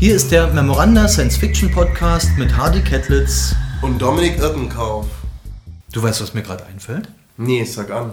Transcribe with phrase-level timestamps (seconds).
[0.00, 5.08] Hier ist der Memoranda Science Fiction Podcast mit Hardy Kettlitz und Dominik Irkenkauf.
[5.90, 7.08] Du weißt, was mir gerade einfällt?
[7.36, 8.12] Nee, sag an.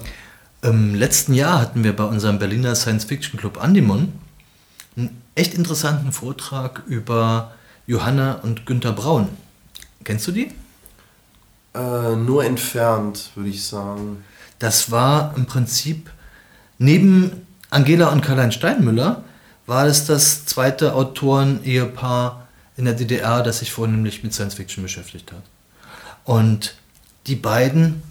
[0.64, 4.14] Im letzten Jahr hatten wir bei unserem Berliner Science Fiction Club Andimon
[4.98, 7.54] einen echt interessanten Vortrag über
[7.86, 9.30] Johanna und Günter Braun.
[10.04, 10.52] Kennst du die?
[11.76, 14.24] Äh, nur entfernt, würde ich sagen.
[14.58, 16.10] Das war im Prinzip
[16.80, 19.24] neben Angela und Karl-Heinz Steinmüller
[19.66, 25.32] war es das zweite Autoren-Ehepaar in der DDR, das sich vornehmlich mit Science Fiction beschäftigt
[25.32, 25.44] hat.
[26.24, 26.76] Und
[27.28, 28.04] die beiden,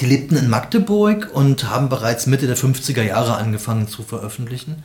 [0.00, 4.82] die lebten in Magdeburg und haben bereits Mitte der 50er Jahre angefangen zu veröffentlichen.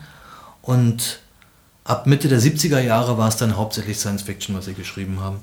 [0.61, 1.19] Und
[1.83, 5.39] ab Mitte der 70er Jahre war es dann hauptsächlich Science Fiction, was sie geschrieben haben.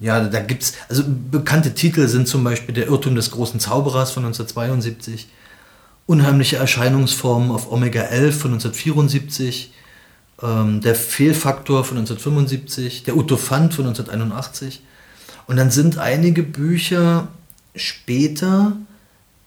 [0.00, 4.12] Ja, da gibt es, also bekannte Titel sind zum Beispiel Der Irrtum des großen Zauberers
[4.12, 5.28] von 1972,
[6.08, 9.74] Unheimliche Erscheinungsformen auf Omega 11 von 1974,
[10.42, 14.80] ähm, Der Fehlfaktor von 1975, Der Utophant von 1981.
[15.46, 17.28] Und dann sind einige Bücher
[17.76, 18.72] später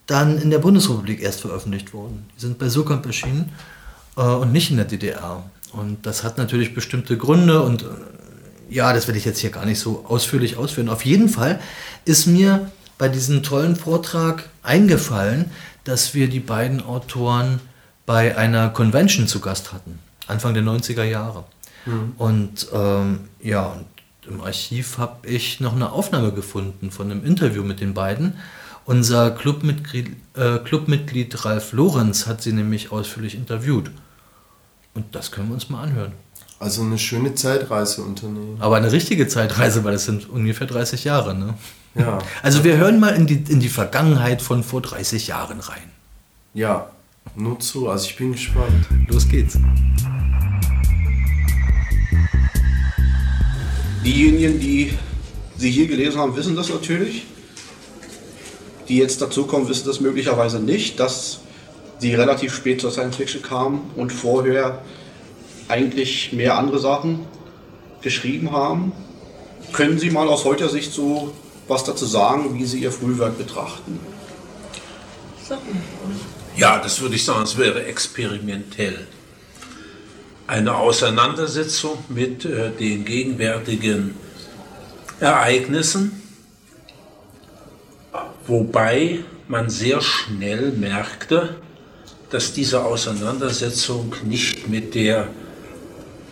[0.06, 2.28] dann in der Bundesrepublik erst veröffentlicht worden.
[2.38, 3.52] Die sind bei Surkamp erschienen
[4.16, 5.44] äh, und nicht in der DDR.
[5.72, 7.88] Und das hat natürlich bestimmte Gründe und äh,
[8.70, 10.90] ja, das werde ich jetzt hier gar nicht so ausführlich ausführen.
[10.90, 11.60] Auf jeden Fall
[12.06, 12.70] ist mir
[13.02, 15.50] bei diesem tollen Vortrag eingefallen,
[15.84, 17.60] dass wir die beiden Autoren
[18.06, 21.46] bei einer Convention zu Gast hatten, Anfang der 90er Jahre.
[21.86, 22.14] Mhm.
[22.18, 23.86] Und ähm, ja, und
[24.28, 28.36] im Archiv habe ich noch eine Aufnahme gefunden von einem Interview mit den beiden.
[28.86, 33.92] Unser Clubmitglied, äh, Clubmitglied Ralf Lorenz hat sie nämlich ausführlich interviewt.
[34.94, 36.14] Und das können wir uns mal anhören.
[36.60, 38.58] Also eine schöne Zeitreise unternehmen.
[38.60, 41.56] Aber eine richtige Zeitreise, weil das sind ungefähr 30 Jahre, ne?
[41.96, 42.20] Ja.
[42.42, 45.92] Also wir hören mal in die, in die Vergangenheit von vor 30 Jahren rein.
[46.54, 46.90] Ja,
[47.36, 47.90] nur zu.
[47.90, 48.88] Also ich bin gespannt.
[49.08, 49.58] Los geht's.
[54.06, 54.94] Diejenigen, die
[55.58, 57.26] Sie hier gelesen haben, wissen das natürlich.
[58.88, 61.42] Die jetzt dazukommen, wissen das möglicherweise nicht, dass
[62.00, 64.82] Sie relativ spät zur Science Fiction kamen und vorher
[65.68, 67.20] eigentlich mehr andere Sachen
[68.02, 68.92] geschrieben haben.
[69.72, 71.32] Können Sie mal aus heutiger Sicht so
[71.68, 74.00] was dazu sagen, wie Sie Ihr Frühwerk betrachten?
[76.58, 79.08] Ja, das würde ich sagen, es wäre experimentell.
[80.48, 84.16] Eine Auseinandersetzung mit äh, den gegenwärtigen
[85.20, 86.22] Ereignissen,
[88.48, 91.56] wobei man sehr schnell merkte,
[92.32, 95.28] dass diese Auseinandersetzung nicht mit der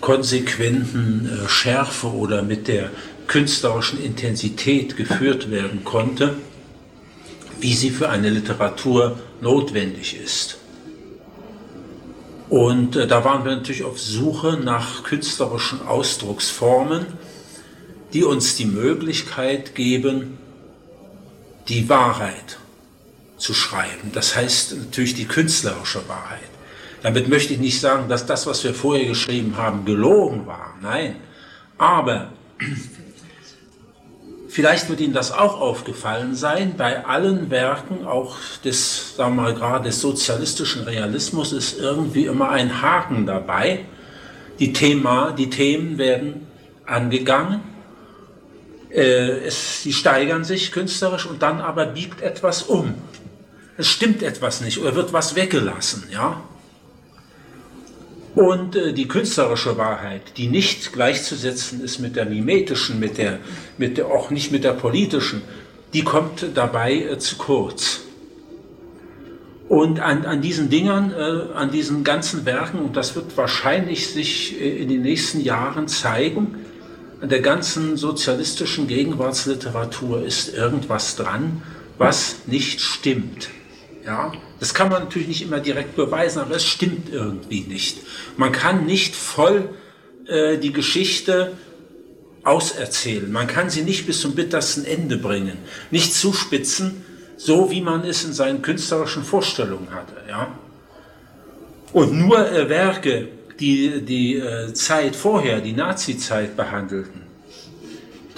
[0.02, 2.90] konsequenten äh, Schärfe oder mit der
[3.30, 6.36] künstlerischen Intensität geführt werden konnte,
[7.62, 10.58] wie sie für eine Literatur notwendig ist.
[12.50, 17.06] Und äh, da waren wir natürlich auf Suche nach künstlerischen Ausdrucksformen,
[18.14, 20.40] die uns die Möglichkeit geben,
[21.68, 22.58] die Wahrheit
[23.38, 24.12] zu schreiben.
[24.12, 26.50] Das heißt natürlich die künstlerische Wahrheit.
[27.04, 30.74] Damit möchte ich nicht sagen, dass das, was wir vorher geschrieben haben, gelogen war.
[30.82, 31.18] Nein.
[31.78, 32.32] Aber
[34.50, 39.54] Vielleicht wird Ihnen das auch aufgefallen sein, bei allen Werken, auch des, sagen wir mal,
[39.54, 43.86] gerade des sozialistischen Realismus, ist irgendwie immer ein Haken dabei.
[44.58, 46.48] Die, Thema, die Themen werden
[46.88, 47.62] angegangen,
[48.90, 52.96] äh, es, sie steigern sich künstlerisch und dann aber biegt etwas um.
[53.78, 56.42] Es stimmt etwas nicht oder wird was weggelassen, ja.
[58.40, 63.40] Und äh, die künstlerische Wahrheit, die nicht gleichzusetzen ist mit der mimetischen, mit der,
[63.78, 65.42] mit der, auch nicht mit der politischen,
[65.92, 68.00] die kommt dabei äh, zu kurz.
[69.68, 74.58] Und an, an diesen Dingern, äh, an diesen ganzen Werken, und das wird wahrscheinlich sich
[74.62, 76.60] äh, in den nächsten Jahren zeigen,
[77.20, 81.62] an der ganzen sozialistischen Gegenwartsliteratur ist irgendwas dran,
[81.98, 83.50] was nicht stimmt.
[84.10, 88.00] Ja, das kann man natürlich nicht immer direkt beweisen, aber es stimmt irgendwie nicht.
[88.38, 89.70] Man kann nicht voll
[90.26, 91.52] äh, die Geschichte
[92.44, 93.32] auserzählen.
[93.32, 95.60] Man kann sie nicht bis zum bittersten Ende bringen,
[95.92, 97.06] nicht zuspitzen,
[97.38, 100.16] so wie man es in seinen künstlerischen Vorstellungen hatte.
[100.28, 100.58] Ja?
[101.94, 103.28] Und nur äh, Werke,
[103.60, 107.22] die die äh, Zeit vorher, die Nazi-Zeit behandelten,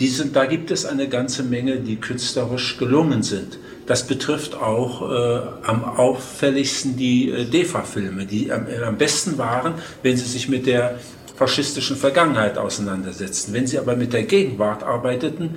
[0.01, 3.57] die sind, da gibt es eine ganze Menge, die künstlerisch gelungen sind.
[3.87, 9.75] Das betrifft auch äh, am auffälligsten die äh, DEFA-Filme, die am, äh, am besten waren,
[10.03, 10.99] wenn sie sich mit der
[11.35, 13.53] faschistischen Vergangenheit auseinandersetzten.
[13.53, 15.55] Wenn sie aber mit der Gegenwart arbeiteten,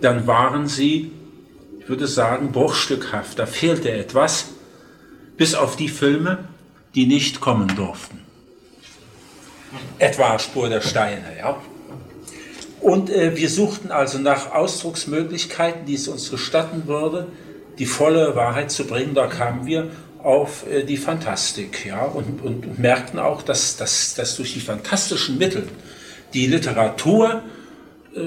[0.00, 1.12] dann waren sie,
[1.78, 3.38] ich würde sagen, bruchstückhaft.
[3.38, 4.46] Da fehlte etwas,
[5.36, 6.38] bis auf die Filme,
[6.94, 8.22] die nicht kommen durften.
[9.98, 11.36] etwa Spur der Steine.
[11.38, 11.56] Ja?
[12.80, 17.28] Und äh, wir suchten also nach Ausdrucksmöglichkeiten, die es uns gestatten würde,
[17.82, 19.12] die volle Wahrheit zu bringen.
[19.12, 19.90] Da kamen wir
[20.22, 22.04] auf äh, die Fantastik ja?
[22.04, 25.66] und, und, merkten auch, dass, dass, dass durch die fantastischen Mittel
[26.32, 27.42] die Literatur
[28.14, 28.20] äh,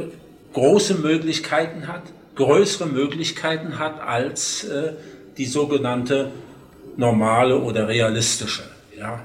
[0.51, 2.01] große Möglichkeiten hat,
[2.35, 4.91] größere Möglichkeiten hat als äh,
[5.37, 6.31] die sogenannte
[6.97, 8.63] normale oder realistische.
[8.99, 9.21] Ja?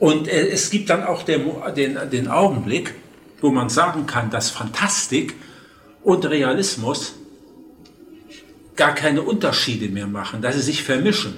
[0.00, 1.42] Und äh, es gibt dann auch den,
[1.76, 2.96] den, den Augenblick,
[3.40, 5.36] wo man sagen kann, dass Fantastik
[6.02, 7.14] und Realismus
[8.80, 11.34] gar keine Unterschiede mehr machen, dass sie sich vermischen.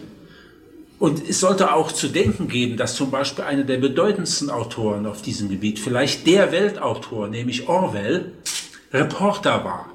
[1.00, 5.22] Und es sollte auch zu denken geben, dass zum Beispiel einer der bedeutendsten Autoren auf
[5.22, 8.32] diesem Gebiet, vielleicht der Weltautor, nämlich Orwell,
[8.92, 9.92] Reporter war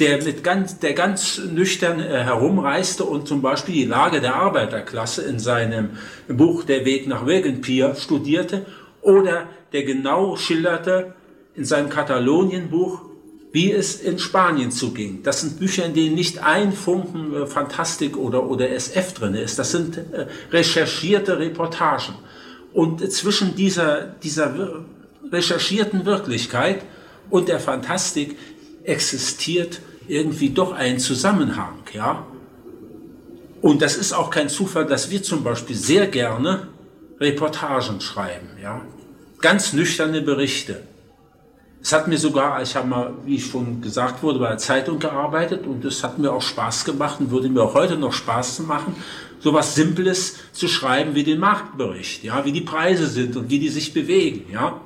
[0.00, 5.22] der, mit ganz, der ganz nüchtern äh, herumreiste und zum Beispiel die Lage der Arbeiterklasse
[5.22, 5.90] in seinem
[6.28, 8.66] Buch Der Weg nach Wegenpier studierte
[9.02, 11.14] oder der genau schilderte
[11.54, 13.02] in seinem Katalonienbuch,
[13.56, 15.22] wie es in Spanien zuging.
[15.22, 19.58] Das sind Bücher, in denen nicht ein Funken äh, Fantastik oder, oder SF drin ist.
[19.58, 22.16] Das sind äh, recherchierte Reportagen.
[22.74, 24.84] Und äh, zwischen dieser, dieser
[25.32, 26.82] recherchierten Wirklichkeit
[27.30, 28.36] und der Fantastik
[28.84, 32.26] existiert irgendwie doch ein Zusammenhang, ja.
[33.62, 36.68] Und das ist auch kein Zufall, dass wir zum Beispiel sehr gerne
[37.18, 38.82] Reportagen schreiben, ja.
[39.40, 40.82] Ganz nüchterne Berichte.
[41.86, 45.68] Es hat mir sogar, ich habe mal, wie schon gesagt wurde, bei der Zeitung gearbeitet
[45.68, 48.96] und es hat mir auch Spaß gemacht und würde mir auch heute noch Spaß machen,
[49.38, 53.60] so was Simples zu schreiben wie den Marktbericht, ja, wie die Preise sind und wie
[53.60, 54.80] die sich bewegen, ja.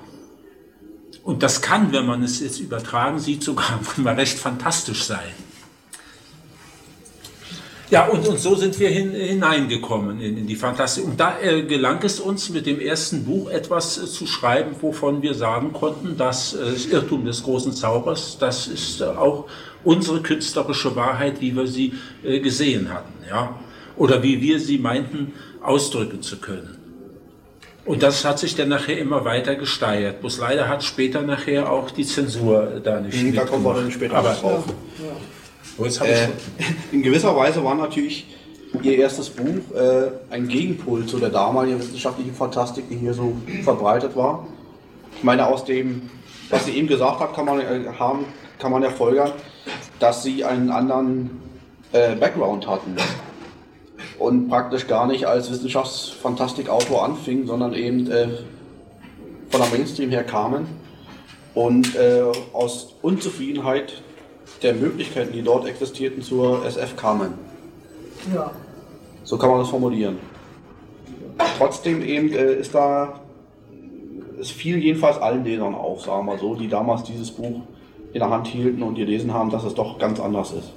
[1.23, 5.33] Und das kann, wenn man es jetzt übertragen sieht, sogar mal recht fantastisch sein.
[7.91, 11.05] Ja, und, und so sind wir hin, hineingekommen in, in, die Fantastik.
[11.05, 15.23] Und da äh, gelang es uns mit dem ersten Buch etwas äh, zu schreiben, wovon
[15.23, 19.47] wir sagen konnten, dass äh, das Irrtum des großen Zaubers, das ist äh, auch
[19.83, 23.59] unsere künstlerische Wahrheit, wie wir sie äh, gesehen hatten, ja,
[23.97, 26.77] oder wie wir sie meinten ausdrücken zu können.
[27.85, 30.21] Und das hat sich dann nachher immer weiter gesteigert.
[30.21, 34.17] Bloß leider hat später nachher auch die Zensur da nicht Da kommen wir dann später
[34.17, 34.65] Aber, drauf.
[34.99, 35.13] Ja, ja.
[35.81, 36.29] Äh,
[36.93, 38.27] in gewisser Weise war natürlich
[38.83, 43.33] ihr erstes Buch äh, ein Gegenpol zu der damaligen wissenschaftlichen Fantastik, die hier so
[43.65, 44.47] verbreitet war.
[45.17, 46.11] Ich meine, aus dem,
[46.51, 48.27] was sie eben gesagt hat, kann man, äh, haben,
[48.59, 49.33] kann man ja folgern,
[49.99, 51.41] dass sie einen anderen
[51.93, 52.97] äh, Background hatten
[54.19, 58.29] und praktisch gar nicht als Wissenschaftsfantastikautor anfing, sondern eben äh,
[59.51, 60.67] von der Mainstream her kamen
[61.55, 62.23] und äh,
[62.53, 64.03] aus Unzufriedenheit
[64.63, 67.35] der Möglichkeiten, die dort existierten, zur SF kamen.
[68.35, 68.51] Ja.
[69.25, 70.19] So kann man das formulieren.
[71.57, 73.21] Trotzdem eben äh, ist da,
[74.41, 77.63] es fiel jedenfalls allen Lesern auf, sagen wir so, die damals dieses Buch
[78.13, 80.73] in der Hand hielten und gelesen haben, dass es doch ganz anders ist.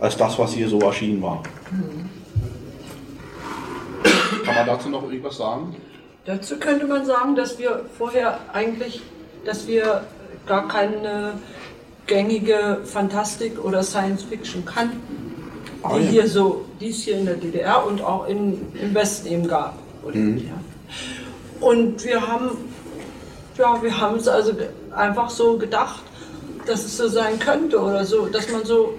[0.00, 1.42] Als das, was hier so erschienen war.
[4.44, 5.76] Kann man dazu noch irgendwas sagen?
[6.24, 9.02] Dazu könnte man sagen, dass wir vorher eigentlich,
[9.44, 10.04] dass wir
[10.46, 11.34] gar keine
[12.08, 15.00] gängige Fantastik oder Science Fiction kannten,
[15.82, 16.10] ah, die ja.
[16.10, 19.74] hier so, die es hier in der DDR und auch in, im Westen eben gab.
[20.12, 20.50] Mhm.
[21.60, 22.50] Und wir haben,
[23.56, 24.52] ja, wir haben es also
[24.90, 26.02] einfach so gedacht,
[26.66, 28.94] dass es so sein könnte oder so, dass man so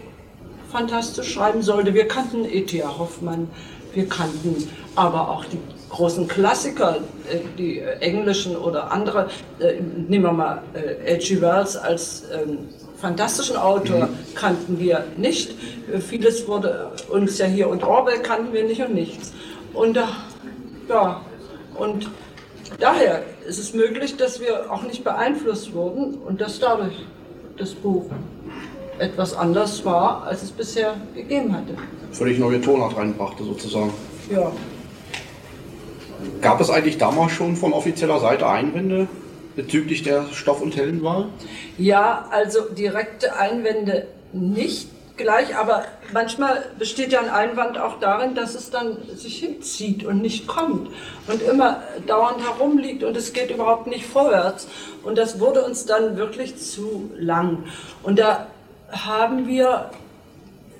[0.72, 1.94] fantastisch schreiben sollte.
[1.94, 2.98] Wir kannten E.T.A.
[2.98, 3.50] Hoffmann,
[3.94, 6.98] wir kannten aber auch die großen Klassiker,
[7.32, 9.30] äh, die englischen oder andere.
[9.60, 11.42] Äh, nehmen wir mal H.G.
[11.42, 14.18] Wells als ähm, fantastischen Autor mhm.
[14.36, 15.56] kannten wir nicht.
[16.08, 19.34] Vieles wurde uns ja hier und Orwell kannten wir nicht und nichts.
[19.74, 19.98] Und
[20.88, 21.22] ja,
[21.76, 22.10] und
[22.80, 27.06] daher ist es möglich, dass wir auch nicht beeinflusst wurden und dass dadurch
[27.58, 28.06] das Buch
[28.98, 31.76] etwas anders war, als es bisher gegeben hatte.
[32.12, 33.94] Völlig neue Tonart reinbrachte sozusagen.
[34.30, 34.52] Ja.
[36.42, 39.08] Gab es eigentlich damals schon von offizieller Seite Einwände
[39.60, 41.28] bezüglich der Stoff- und Heldenwahl?
[41.78, 44.88] Ja, also direkte Einwände nicht
[45.18, 50.22] gleich, aber manchmal besteht ja ein Einwand auch darin, dass es dann sich hinzieht und
[50.22, 50.90] nicht kommt
[51.28, 54.70] und immer dauernd herumliegt und es geht überhaupt nicht vorwärts.
[55.04, 57.66] Und das wurde uns dann wirklich zu lang.
[58.02, 58.48] Und da
[58.90, 59.92] haben wir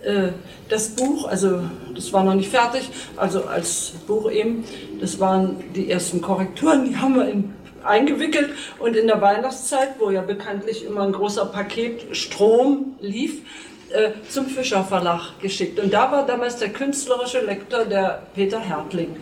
[0.04, 0.30] äh,
[0.70, 4.64] das Buch, also das war noch nicht fertig, also als Buch eben,
[5.02, 7.54] das waren die ersten Korrekturen, die haben wir in,
[7.86, 13.42] eingewickelt und in der Weihnachtszeit, wo ja bekanntlich immer ein großer Paket Strom lief,
[13.90, 15.80] äh, zum Fischer Verlag geschickt.
[15.80, 19.16] Und da war damals der künstlerische Lektor der Peter Hertling.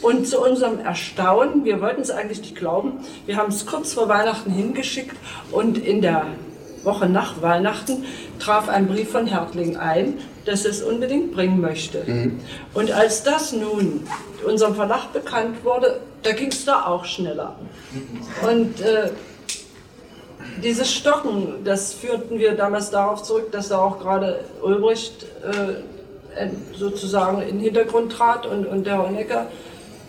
[0.00, 4.08] Und zu unserem Erstaunen, wir wollten es eigentlich nicht glauben, wir haben es kurz vor
[4.08, 5.16] Weihnachten hingeschickt
[5.50, 6.26] und in der
[6.84, 8.04] Woche nach Weihnachten
[8.38, 10.14] traf ein Brief von Hertling ein,
[10.44, 12.04] dass es unbedingt bringen möchte.
[12.06, 12.40] Mhm.
[12.74, 14.06] Und als das nun
[14.46, 17.56] unserem Verlag bekannt wurde, da ging es da auch schneller.
[18.48, 19.10] Und äh,
[20.62, 27.42] dieses Stocken, das führten wir damals darauf zurück, dass da auch gerade Ulbricht äh, sozusagen
[27.42, 29.46] in den Hintergrund trat und, und der Honecker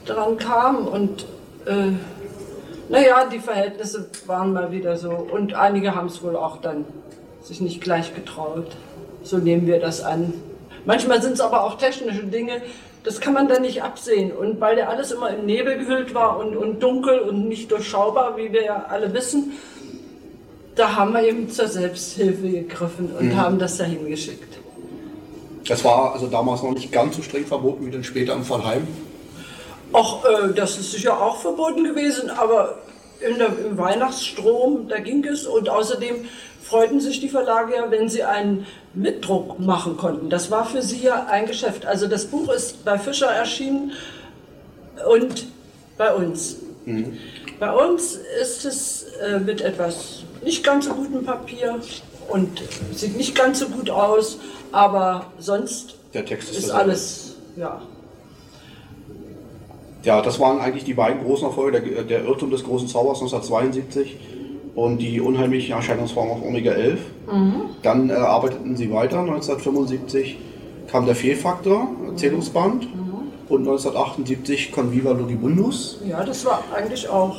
[0.05, 0.87] dran kam.
[0.87, 1.25] Und
[1.65, 1.91] äh,
[2.89, 5.11] naja, die Verhältnisse waren mal wieder so.
[5.11, 6.85] Und einige haben es wohl auch dann
[7.43, 8.75] sich nicht gleich getraut.
[9.23, 10.33] So nehmen wir das an.
[10.89, 12.63] Manchmal sind es aber auch technische Dinge,
[13.03, 14.31] das kann man dann nicht absehen.
[14.31, 18.37] Und weil der alles immer im Nebel gehüllt war und, und dunkel und nicht durchschaubar,
[18.37, 19.51] wie wir ja alle wissen,
[20.73, 23.37] da haben wir eben zur Selbsthilfe gegriffen und mhm.
[23.37, 24.57] haben das dahin geschickt.
[25.67, 28.87] Das war also damals noch nicht ganz so streng verboten wie dann später im Fallheim?
[29.93, 32.79] Ach, äh, das ist sicher auch verboten gewesen, aber
[33.21, 35.45] der, im Weihnachtsstrom, da ging es.
[35.45, 36.25] Und außerdem
[36.63, 40.29] freuten sich die Verlage ja, wenn sie einen Mitdruck machen konnten.
[40.29, 41.85] Das war für sie ja ein Geschäft.
[41.85, 43.91] Also das Buch ist bei Fischer erschienen
[45.09, 45.45] und
[45.97, 46.57] bei uns.
[46.85, 47.17] Mhm.
[47.59, 51.79] Bei uns ist es äh, mit etwas nicht ganz so gutem Papier
[52.29, 52.61] und
[52.93, 54.39] sieht nicht ganz so gut aus,
[54.71, 57.81] aber sonst Der Text ist, ist alles, ja.
[60.03, 64.17] Ja, das waren eigentlich die beiden großen Erfolge, der, der Irrtum des großen Zaubers 1972
[64.75, 66.99] und die unheimliche Erscheinungsform auf Omega 11.
[67.31, 67.53] Mhm.
[67.81, 69.19] Dann äh, arbeiteten sie weiter.
[69.19, 70.37] 1975
[70.87, 72.83] kam der Fehlfaktor, Erzählungsband.
[72.83, 73.09] Mhm.
[73.49, 75.99] Und 1978 Conviva Ludibundus.
[76.07, 77.37] Ja, das war eigentlich auch.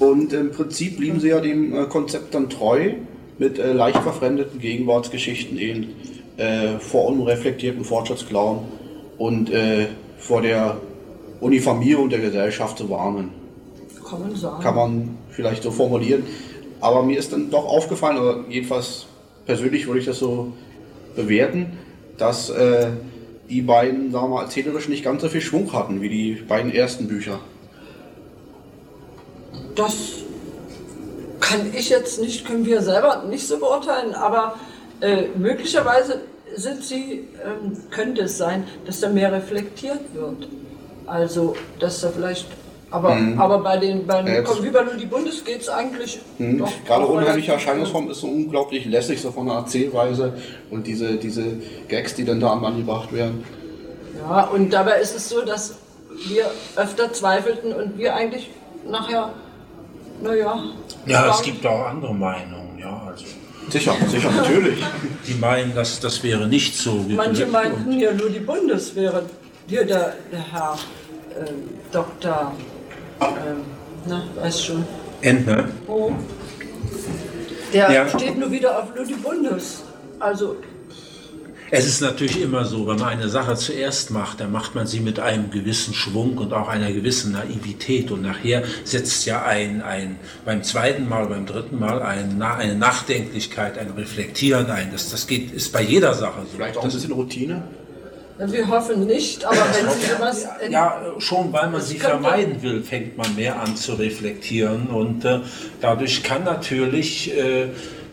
[0.00, 2.94] Und im Prinzip blieben sie ja dem äh, Konzept dann treu,
[3.38, 5.94] mit äh, leicht verfremdeten Gegenwartsgeschichten eben
[6.36, 8.60] äh, vor unreflektierten Fortschrittsklauen
[9.18, 9.86] und äh,
[10.18, 10.78] vor der
[11.40, 13.30] Uniformierung der Gesellschaft zu warnen.
[14.08, 14.62] Kann man sagen.
[14.62, 16.24] Kann man vielleicht so formulieren.
[16.84, 19.06] Aber mir ist dann doch aufgefallen, oder jedenfalls
[19.46, 20.52] persönlich würde ich das so
[21.16, 21.78] bewerten,
[22.18, 22.88] dass äh,
[23.48, 26.70] die beiden, sagen wir mal, erzählerisch nicht ganz so viel Schwung hatten wie die beiden
[26.70, 27.40] ersten Bücher.
[29.74, 29.94] Das
[31.40, 34.56] kann ich jetzt nicht, können wir selber nicht so beurteilen, aber
[35.00, 36.20] äh, möglicherweise
[36.54, 40.48] sind sie, ähm, könnte es sein, dass da mehr reflektiert wird.
[41.06, 42.46] Also, dass da vielleicht
[42.94, 43.40] aber, mhm.
[43.40, 46.20] aber bei den, bei den äh, wie bei nur die Bundes geht es eigentlich.
[46.38, 46.58] Mhm.
[46.58, 50.34] Doch, Gerade unheimliche Erscheinungsform ist so unglaublich lässig, so von der Erzählweise
[50.70, 51.44] und diese, diese
[51.88, 53.42] Gags, die dann da am angebracht werden.
[54.16, 55.74] Ja, und dabei ist es so, dass
[56.28, 58.48] wir öfter zweifelten und wir eigentlich
[58.88, 59.30] nachher,
[60.22, 60.62] naja.
[61.06, 63.02] Ja, es gibt auch andere Meinungen, ja.
[63.08, 63.24] Also.
[63.70, 64.78] Sicher, sicher, natürlich.
[65.26, 67.04] Die meinen, dass das wäre nicht so.
[67.08, 69.24] Manche meinten ja nur die Bundes wäre.
[69.66, 70.78] Hier der, der Herr
[71.30, 71.50] äh,
[71.90, 72.52] Dr
[73.20, 73.60] ähm,
[74.06, 74.84] na, weiß schon.
[75.20, 75.68] Entner.
[75.86, 76.12] Oh.
[77.72, 78.08] Der ja.
[78.08, 79.82] steht nur wieder auf Ludibundus.
[80.20, 80.56] Also.
[81.70, 85.00] Es ist natürlich immer so, wenn man eine Sache zuerst macht, dann macht man sie
[85.00, 88.12] mit einem gewissen Schwung und auch einer gewissen Naivität.
[88.12, 93.76] Und nachher setzt ja ein, ein beim zweiten Mal, beim dritten Mal ein, eine Nachdenklichkeit,
[93.78, 94.92] ein Reflektieren ein.
[94.92, 96.56] Das, das geht, ist bei jeder Sache so.
[96.56, 97.64] Vielleicht auch ein bisschen Routine?
[98.36, 100.48] Wir hoffen nicht, aber wenn Sie sowas.
[100.68, 105.40] Ja, schon weil man sie vermeiden will, fängt man mehr an zu reflektieren und äh,
[105.80, 107.68] dadurch kann natürlich äh,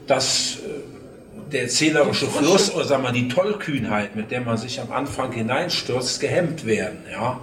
[0.05, 4.91] das, äh, der erzählerische Fluss oder sagen wir die Tollkühnheit, mit der man sich am
[4.91, 6.99] Anfang hineinstürzt, gehemmt werden.
[7.11, 7.39] Ja?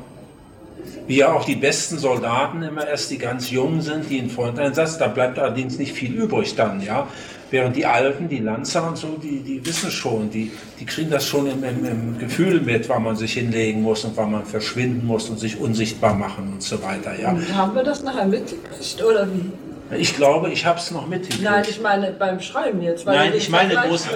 [1.08, 4.98] Wie ja auch die besten Soldaten immer erst die ganz Jungen sind, die in Fronteinsatz,
[4.98, 6.80] da bleibt allerdings nicht viel übrig dann.
[6.80, 7.08] Ja?
[7.50, 11.24] Während die Alten, die Lanzer und so, die, die wissen schon, die, die kriegen das
[11.24, 15.06] schon im, im, im Gefühl mit, wann man sich hinlegen muss und wann man verschwinden
[15.06, 17.18] muss und sich unsichtbar machen und so weiter.
[17.18, 17.30] Ja.
[17.30, 19.50] Und haben wir das nachher mitgekriegt oder wie?
[19.96, 21.42] Ich glaube, ich habe es noch mitgekriegt.
[21.42, 23.06] Nein, ich meine beim Schreiben jetzt.
[23.06, 24.08] Weil Nein, ich meine groß.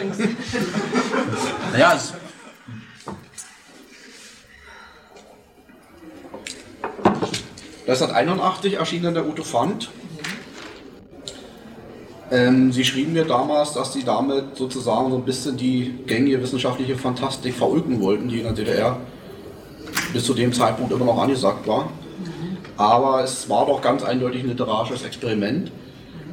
[1.73, 1.99] naja,
[7.87, 9.91] 1981 erschien dann der Uto Fand
[12.33, 16.97] ähm, Sie schrieben mir damals, dass Sie damit sozusagen so ein bisschen die gängige wissenschaftliche
[16.97, 18.97] Fantastik verulken wollten, die in der DDR
[20.15, 21.91] bis zu dem Zeitpunkt immer noch angesagt war.
[22.79, 25.71] Aber es war doch ganz eindeutig ein literarisches Experiment,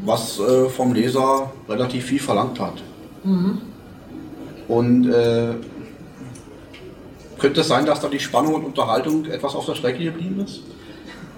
[0.05, 2.81] was äh, vom Leser relativ viel verlangt hat.
[3.25, 3.61] Mhm.
[4.69, 5.55] Und äh,
[7.39, 10.61] könnte es sein, dass da die Spannung und Unterhaltung etwas auf der Strecke geblieben ist?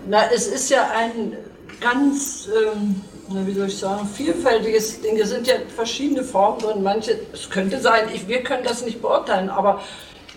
[0.08, 1.34] Na, es ist ja ein
[1.80, 3.02] ganz ähm,
[3.46, 5.18] wie soll ich sagen, vielfältiges Ding.
[5.18, 6.84] Es sind ja verschiedene Formen drin.
[6.84, 9.82] Manche, es könnte sein, ich, wir können das nicht beurteilen, aber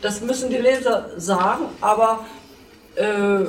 [0.03, 1.65] das müssen die Leser sagen.
[1.81, 2.27] Aber
[2.97, 3.45] äh,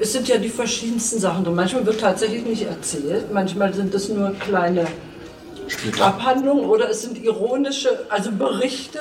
[0.00, 1.54] es sind ja die verschiedensten Sachen drin.
[1.54, 4.86] Manchmal wird tatsächlich nicht erzählt, manchmal sind es nur kleine
[5.68, 6.06] Splitter.
[6.06, 9.00] Abhandlungen oder es sind ironische, also Berichte,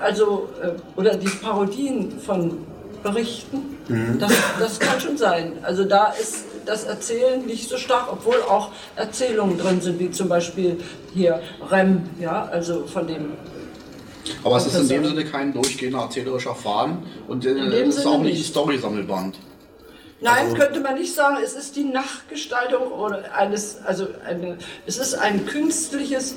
[0.00, 2.58] also äh, oder die Parodien von
[3.02, 3.76] Berichten.
[4.18, 5.54] Das, das kann schon sein.
[5.62, 10.28] Also da ist das Erzählen nicht so stark, obwohl auch Erzählungen drin sind, wie zum
[10.28, 10.78] Beispiel
[11.14, 11.40] hier
[11.70, 13.32] Rem, ja, also von dem
[14.44, 15.04] Aber es ist in dem.
[15.04, 16.98] Sinne kein durchgehender erzählerischer Faden
[17.28, 18.44] und äh, es ist Sinne auch nicht ein.
[18.44, 19.38] Story-Sammelband.
[20.22, 24.98] Nein, Also- könnte man nicht sagen, es ist die Nachgestaltung oder eines, also eine, es
[24.98, 26.34] ist ein künstliches,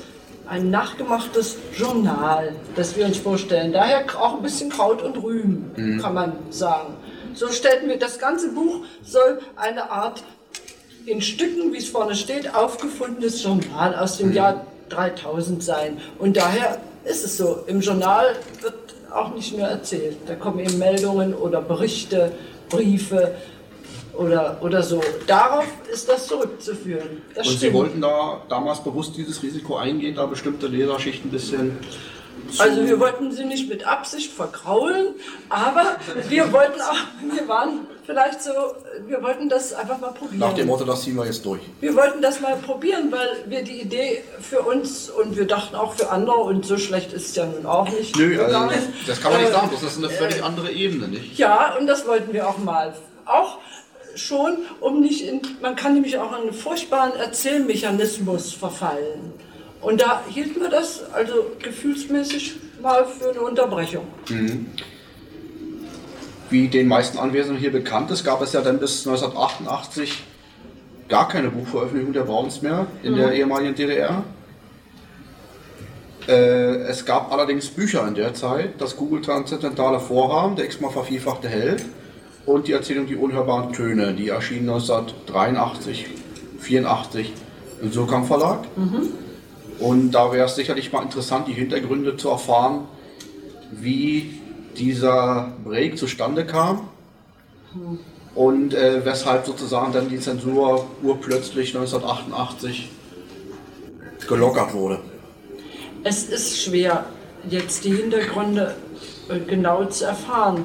[0.48, 3.72] ein nachgemachtes Journal, das wir uns vorstellen.
[3.72, 6.94] Daher auch ein bisschen Kraut und Rüben, kann man sagen.
[7.34, 10.22] So stellten wir, das ganze Buch soll eine Art
[11.06, 15.98] in Stücken, wie es vorne steht, aufgefundenes Journal aus dem Jahr 3000 sein.
[16.18, 18.74] Und daher ist es so, im Journal wird
[19.12, 20.16] auch nicht mehr erzählt.
[20.26, 22.32] Da kommen eben Meldungen oder Berichte,
[22.68, 23.34] Briefe
[24.14, 25.02] oder, oder so.
[25.26, 27.22] Darauf ist das zurückzuführen.
[27.34, 27.74] Das Und Sie stimmt.
[27.74, 31.78] wollten da damals bewusst dieses Risiko eingehen, da bestimmte Leserschichten ein bisschen.
[32.58, 35.14] Also wir wollten sie nicht mit Absicht vergraulen,
[35.48, 35.96] aber
[36.28, 36.96] wir wollten auch,
[37.36, 38.50] wir waren vielleicht so,
[39.06, 40.38] wir wollten das einfach mal probieren.
[40.38, 41.60] nach dem Motto, das ziehen wir jetzt durch.
[41.80, 45.94] Wir wollten das mal probieren, weil wir die Idee für uns und wir dachten auch
[45.94, 48.16] für andere und so schlecht ist es ja nun auch nicht.
[48.16, 48.70] Nö, also
[49.06, 51.38] das kann man nicht Äh, sagen, das ist eine völlig andere Ebene, nicht?
[51.38, 52.94] Ja, und das wollten wir auch mal.
[53.26, 53.58] Auch
[54.16, 59.32] schon, um nicht in, man kann nämlich auch in einen furchtbaren Erzählmechanismus verfallen.
[59.84, 64.06] Und da hielten wir das also gefühlsmäßig mal für eine Unterbrechung.
[66.48, 70.22] Wie den meisten Anwesenden hier bekannt ist, gab es ja dann bis 1988
[71.08, 74.24] gar keine Buchveröffentlichung der Browns mehr in der ehemaligen DDR.
[76.26, 76.32] Äh,
[76.86, 81.84] es gab allerdings Bücher in der Zeit, das Google Transzendentale Vorhaben, der x-mal vervielfachte Held
[82.46, 86.06] und die Erzählung Die unhörbaren Töne, die erschienen 1983,
[86.60, 87.32] 84
[87.82, 88.60] im Surkamp Verlag.
[89.78, 92.86] Und da wäre es sicherlich mal interessant, die Hintergründe zu erfahren,
[93.70, 94.40] wie
[94.76, 96.88] dieser Break zustande kam
[98.34, 102.90] und äh, weshalb sozusagen dann die Zensur urplötzlich 1988
[104.28, 105.00] gelockert wurde.
[106.02, 107.04] Es ist schwer,
[107.48, 108.74] jetzt die Hintergründe
[109.28, 110.64] äh, genau zu erfahren.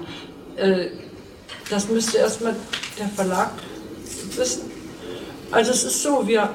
[0.56, 0.88] Äh,
[1.70, 2.56] Das müsste erstmal
[2.98, 3.52] der Verlag
[4.36, 4.72] wissen.
[5.52, 6.50] Also es ist so, wir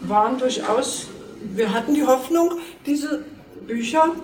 [0.00, 1.08] waren durchaus,
[1.54, 3.24] wir hatten die Hoffnung, diese
[3.66, 4.14] Bücher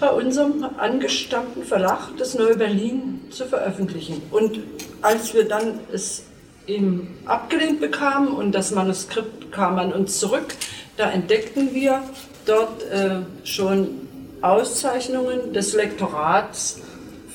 [0.00, 4.20] bei unserem angestammten Verlag, das Neue Berlin, zu veröffentlichen.
[4.30, 4.60] Und
[5.00, 6.24] als wir dann es
[6.66, 10.54] eben abgelehnt bekamen und das Manuskript kam an uns zurück,
[10.96, 12.02] da entdeckten wir
[12.46, 14.08] dort äh, schon
[14.40, 16.80] Auszeichnungen des Lektorats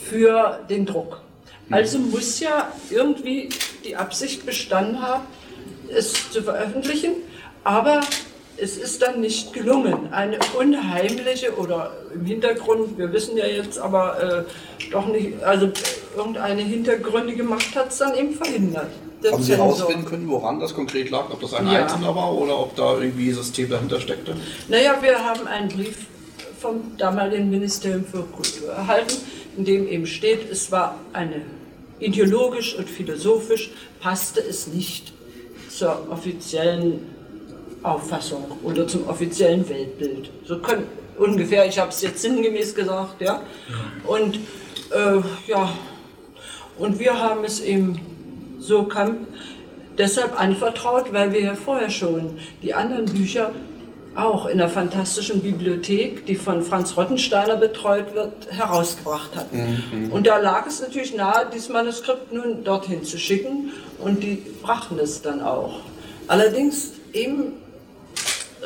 [0.10, 1.22] für den Druck.
[1.70, 3.50] Also muss ja irgendwie
[3.84, 5.24] die Absicht bestanden haben,
[5.90, 7.14] es zu veröffentlichen,
[7.64, 8.02] aber
[8.58, 10.12] es ist dann nicht gelungen.
[10.12, 15.70] Eine unheimliche oder im Hintergrund, wir wissen ja jetzt aber äh, doch nicht, also
[16.16, 18.90] irgendeine hintergründige Macht hat es dann eben verhindert.
[19.24, 21.30] Der Haben Sie herausfinden können, woran das konkret lag?
[21.32, 21.82] Ob das ein Ja.
[21.84, 24.36] Einzelner war oder ob da irgendwie System dahinter steckte?
[24.68, 26.06] Naja, wir haben einen Brief
[26.60, 29.16] vom damaligen Ministerium für Kultur erhalten,
[29.58, 31.42] in dem eben steht, es war eine
[32.00, 35.14] ideologisch und philosophisch passte es nicht
[35.70, 37.17] zur offiziellen
[37.84, 40.30] Auffassung oder zum offiziellen Weltbild.
[40.46, 40.88] So können
[41.18, 43.42] ungefähr, ich habe es jetzt sinngemäß gesagt, ja.
[44.06, 44.36] Und
[44.92, 45.74] äh, ja,
[46.78, 48.00] und wir haben es eben
[48.60, 49.28] so kam,
[49.98, 53.52] deshalb anvertraut, weil wir ja vorher schon die anderen Bücher
[54.16, 60.10] auch in der fantastischen Bibliothek, die von Franz Rottensteiner betreut wird, herausgebracht hatten.
[60.12, 64.98] Und da lag es natürlich nahe, dieses Manuskript nun dorthin zu schicken und die brachten
[64.98, 65.82] es dann auch.
[66.28, 67.54] Allerdings eben,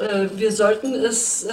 [0.02, 1.44] äh, wir sollten es,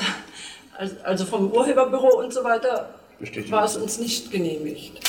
[0.79, 3.53] äh, also vom Urheberbüro und so weiter, Bestätigen.
[3.53, 5.01] war es uns nicht genehmigt.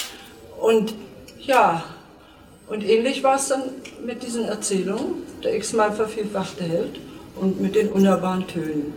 [0.59, 0.93] Und
[1.39, 1.83] ja,
[2.67, 3.63] und ähnlich war es dann
[4.05, 6.99] mit diesen Erzählungen, der x-mal vervielfachte Held
[7.35, 8.93] und mit den unnahbaren Tönen.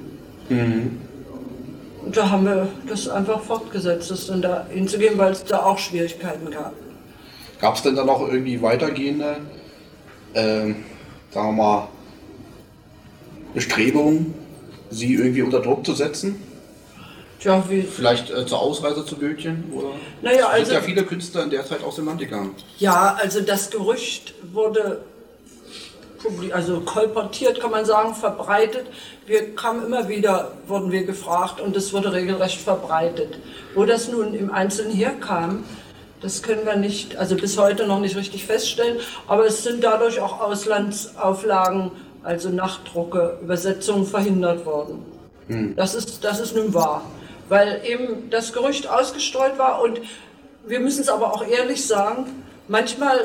[2.05, 5.79] Und da haben wir das einfach fortgesetzt, das dann da hinzugehen, weil es da auch
[5.79, 6.75] Schwierigkeiten gab.
[7.61, 9.37] Gab es denn dann noch irgendwie weitergehende,
[10.35, 10.85] ähm,
[11.31, 11.89] sagen wir mal,
[13.55, 14.35] Bestrebungen,
[14.91, 16.43] sie irgendwie unter Druck zu setzen?
[17.41, 19.65] Tja, wie, Vielleicht äh, zur Ausreise zu Goethen?
[19.75, 19.89] Oder?
[20.23, 22.55] Naja, Es also- sind ja viele Künstler in der Zeit aus dem Land gegangen.
[22.79, 25.01] ja, also das Gerücht wurde
[26.53, 28.87] also kolportiert, kann man sagen, verbreitet.
[29.27, 33.39] Wir kamen immer wieder, wurden wir gefragt und es wurde regelrecht verbreitet.
[33.75, 35.65] Wo das nun im Einzelnen herkam,
[36.21, 38.99] Das können wir nicht, also bis heute noch nicht richtig feststellen.
[39.27, 41.91] Aber es sind dadurch auch Auslandsauflagen,
[42.23, 45.05] also Nachdrucke, Übersetzungen verhindert worden.
[45.49, 45.75] Hm.
[45.77, 47.05] Das, ist, das ist nun wahr.
[47.49, 50.01] Weil eben das Gerücht ausgestreut war und
[50.67, 53.19] wir müssen es aber auch ehrlich sagen, manchmal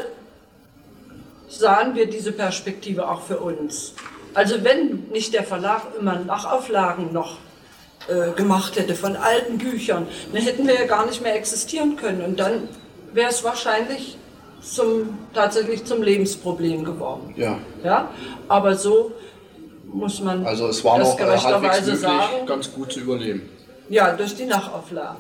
[1.48, 3.94] sahen wir diese Perspektive auch für uns.
[4.34, 7.38] Also wenn nicht der Verlag immer Nachauflagen noch
[8.08, 12.22] äh, gemacht hätte von alten Büchern, dann hätten wir ja gar nicht mehr existieren können.
[12.22, 12.68] Und dann
[13.14, 14.18] wäre es wahrscheinlich
[14.74, 17.34] zum, tatsächlich zum Lebensproblem geworden.
[17.36, 17.60] Ja.
[17.84, 18.10] ja.
[18.48, 19.12] Aber so
[19.92, 22.46] muss man also es war das noch äh, gerechterweise möglich, sagen.
[22.46, 23.50] ganz gut zu überleben.
[23.90, 25.18] Ja, durch die Nachauflagen.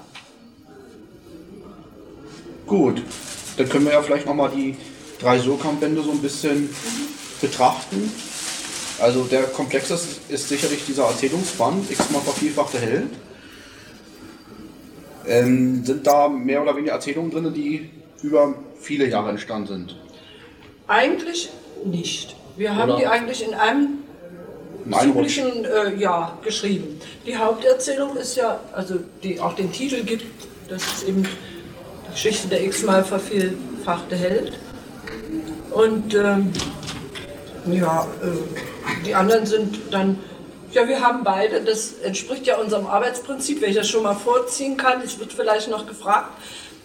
[2.66, 3.02] Gut,
[3.56, 4.76] dann können wir ja vielleicht nochmal die
[5.22, 6.70] drei Surkamp-Bände so ein bisschen mhm.
[7.40, 8.12] betrachten.
[9.00, 13.10] Also der Komplex ist, ist sicherlich dieser Erzählungsband, x-mal vervielfachte Held.
[15.26, 17.90] Ähm, sind da mehr oder weniger Erzählungen drin, die
[18.22, 19.96] über viele Jahre entstanden sind?
[20.88, 21.50] Eigentlich
[21.86, 22.36] nicht.
[22.56, 23.00] Wir haben oder?
[23.00, 24.00] die eigentlich in einem
[25.00, 27.00] ziemlichen äh, Jahr geschrieben.
[27.26, 30.26] Die Haupterzählung ist ja, also die auch den Titel gibt,
[30.70, 34.54] das ist eben die Geschichte der x-mal vervielfachte Held.
[35.72, 36.52] Und ähm,
[37.70, 40.18] ja, äh, die anderen sind dann,
[40.72, 44.78] ja, wir haben beide, das entspricht ja unserem Arbeitsprinzip, wenn ich das schon mal vorziehen
[44.78, 46.32] kann, es wird vielleicht noch gefragt.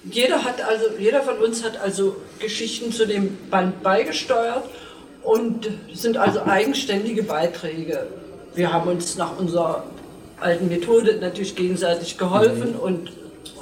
[0.05, 4.65] Jeder hat also, jeder von uns hat also Geschichten zu dem Band beigesteuert
[5.23, 8.07] und sind also eigenständige Beiträge.
[8.55, 9.85] Wir haben uns nach unserer
[10.41, 12.81] alten Methode natürlich gegenseitig geholfen mhm.
[12.81, 13.13] und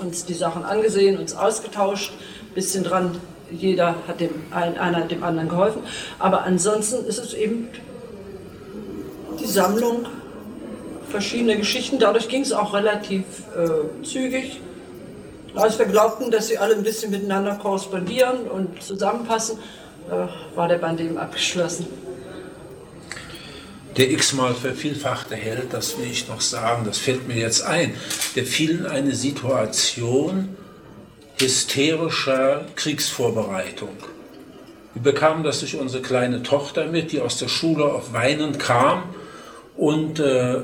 [0.00, 2.12] uns die Sachen angesehen, uns ausgetauscht,
[2.54, 5.82] bisschen dran jeder hat dem einen, einer dem anderen geholfen.
[6.18, 7.68] Aber ansonsten ist es eben
[9.40, 10.06] die Sammlung
[11.08, 11.98] verschiedener Geschichten.
[11.98, 13.24] Dadurch ging es auch relativ
[13.56, 14.60] äh, zügig.
[15.54, 19.58] Als wir glaubten, dass sie alle ein bisschen miteinander korrespondieren und zusammenpassen,
[20.08, 21.86] äh, war der Band eben abgeschlossen.
[23.96, 27.94] Der x-mal vervielfachte Held, das will ich noch sagen, das fällt mir jetzt ein,
[28.36, 30.56] der fiel in eine Situation,
[31.38, 33.96] hysterischer Kriegsvorbereitung.
[34.94, 39.02] Wir bekamen das durch unsere kleine Tochter mit, die aus der Schule auf Weinen kam
[39.76, 40.60] und äh,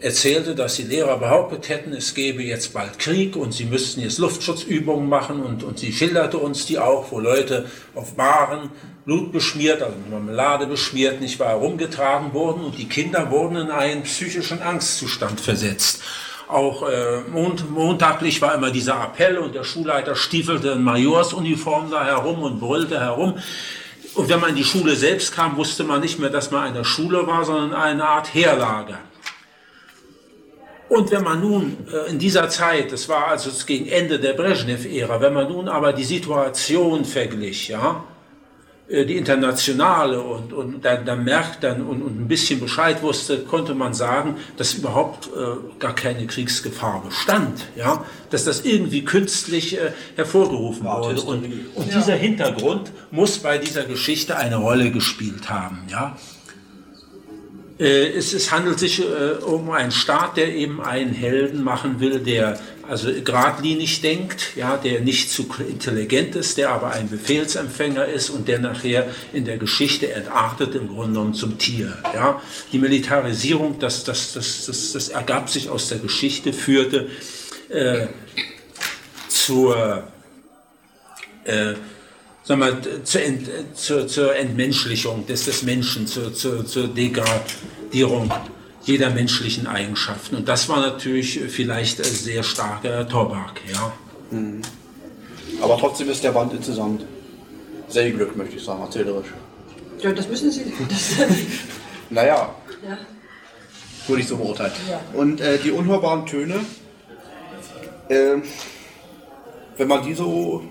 [0.00, 4.18] erzählte, dass die Lehrer behauptet hätten, es gebe jetzt bald Krieg und sie müssten jetzt
[4.18, 8.70] Luftschutzübungen machen und, und sie schilderte uns die auch, wo Leute auf Waren
[9.04, 14.02] blutbeschmiert, also mit Marmelade beschmiert, nicht wahr, herumgetragen wurden und die Kinder wurden in einen
[14.04, 16.02] psychischen Angstzustand versetzt.
[16.48, 22.04] Auch äh, mont montaglich war immer dieser Appell und der Schulleiter stiefelte in Majorsuniform da
[22.04, 23.38] herum und brüllte herum.
[24.14, 26.84] Und wenn man in die Schule selbst kam, wusste man nicht mehr, dass man eine
[26.84, 28.98] Schule war, sondern eine Art Heerlager.
[30.90, 35.20] Und wenn man nun äh, in dieser Zeit, das war also gegen Ende der Brezhnev-Ära,
[35.20, 38.02] wenn man nun aber die Situation verglich, ja,
[38.88, 43.38] äh, die internationale und, und dann, dann merkt dann und, und, ein bisschen Bescheid wusste,
[43.44, 49.78] konnte man sagen, dass überhaupt äh, gar keine Kriegsgefahr bestand, ja, dass das irgendwie künstlich
[49.78, 51.20] äh, hervorgerufen wurde.
[51.20, 51.44] Und,
[51.76, 51.98] und ja.
[51.98, 56.16] dieser Hintergrund muss bei dieser Geschichte eine Rolle gespielt haben, ja.
[57.80, 62.20] Äh, es, es, handelt sich äh, um einen Staat, der eben einen Helden machen will,
[62.20, 68.28] der also geradlinig denkt, ja, der nicht zu intelligent ist, der aber ein Befehlsempfänger ist
[68.30, 71.96] und der nachher in der Geschichte entartet im Grunde genommen zum Tier.
[72.12, 72.42] Ja.
[72.72, 77.08] Die Militarisierung, das, das, das, das, das ergab sich aus der Geschichte, führte
[77.68, 78.08] äh,
[79.28, 80.04] zur
[81.44, 81.74] äh,
[82.42, 88.30] sagen wir, zur, Ent, zur, zur Entmenschlichung des, des Menschen, zur, zur, zur Degradierung
[88.82, 90.36] jeder menschlichen Eigenschaften.
[90.36, 93.60] Und das war natürlich vielleicht sehr starker Tobak.
[93.72, 93.92] Ja.
[94.30, 94.62] Mhm.
[95.60, 97.04] Aber trotzdem ist der Band insgesamt
[97.88, 99.28] sehr Glück, möchte ich sagen, erzählerisch.
[100.00, 100.72] Ja, das müssen Sie.
[100.88, 101.10] Das
[102.10, 102.54] naja.
[102.86, 102.98] Ja.
[104.06, 104.72] Würde ich so beurteilen.
[104.88, 105.00] Ja.
[105.12, 106.60] Und äh, die unhörbaren Töne,
[108.08, 108.36] äh,
[109.76, 110.64] wenn man die so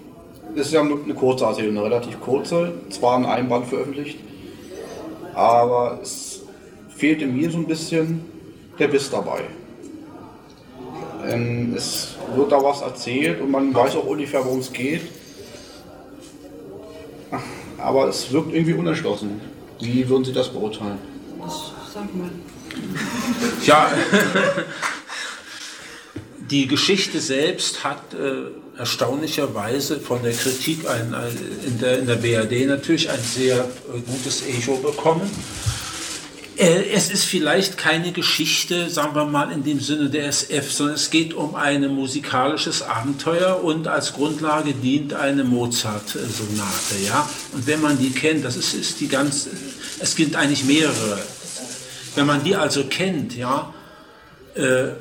[0.56, 4.20] ist ja eine kurze Erzählung, eine relativ kurze, zwar in einem Band veröffentlicht,
[5.34, 6.42] aber es
[6.96, 8.26] fehlt in mir so ein bisschen
[8.78, 9.42] der Biss dabei.
[11.28, 15.02] Ähm, es wird da was erzählt und man weiß auch ungefähr, worum es geht.
[17.78, 19.40] Aber es wirkt irgendwie unerschlossen.
[19.80, 20.98] Wie würden Sie das beurteilen?
[21.42, 22.30] Das sag mal.
[23.66, 23.92] Ja,
[26.52, 31.38] die Geschichte selbst hat äh, erstaunlicherweise von der Kritik ein, ein,
[31.68, 35.30] in, der, in der BRD natürlich ein sehr äh, gutes Echo bekommen.
[36.56, 40.96] Äh, es ist vielleicht keine Geschichte, sagen wir mal, in dem Sinne der SF, sondern
[40.96, 47.04] es geht um ein musikalisches Abenteuer und als Grundlage dient eine Mozart-Sonate.
[47.06, 47.30] Ja?
[47.52, 49.50] Und wenn man die kennt, das ist, ist die ganz,
[50.00, 51.20] es gibt eigentlich mehrere.
[52.16, 53.74] Wenn man die also kennt, ja,
[54.56, 54.92] äh,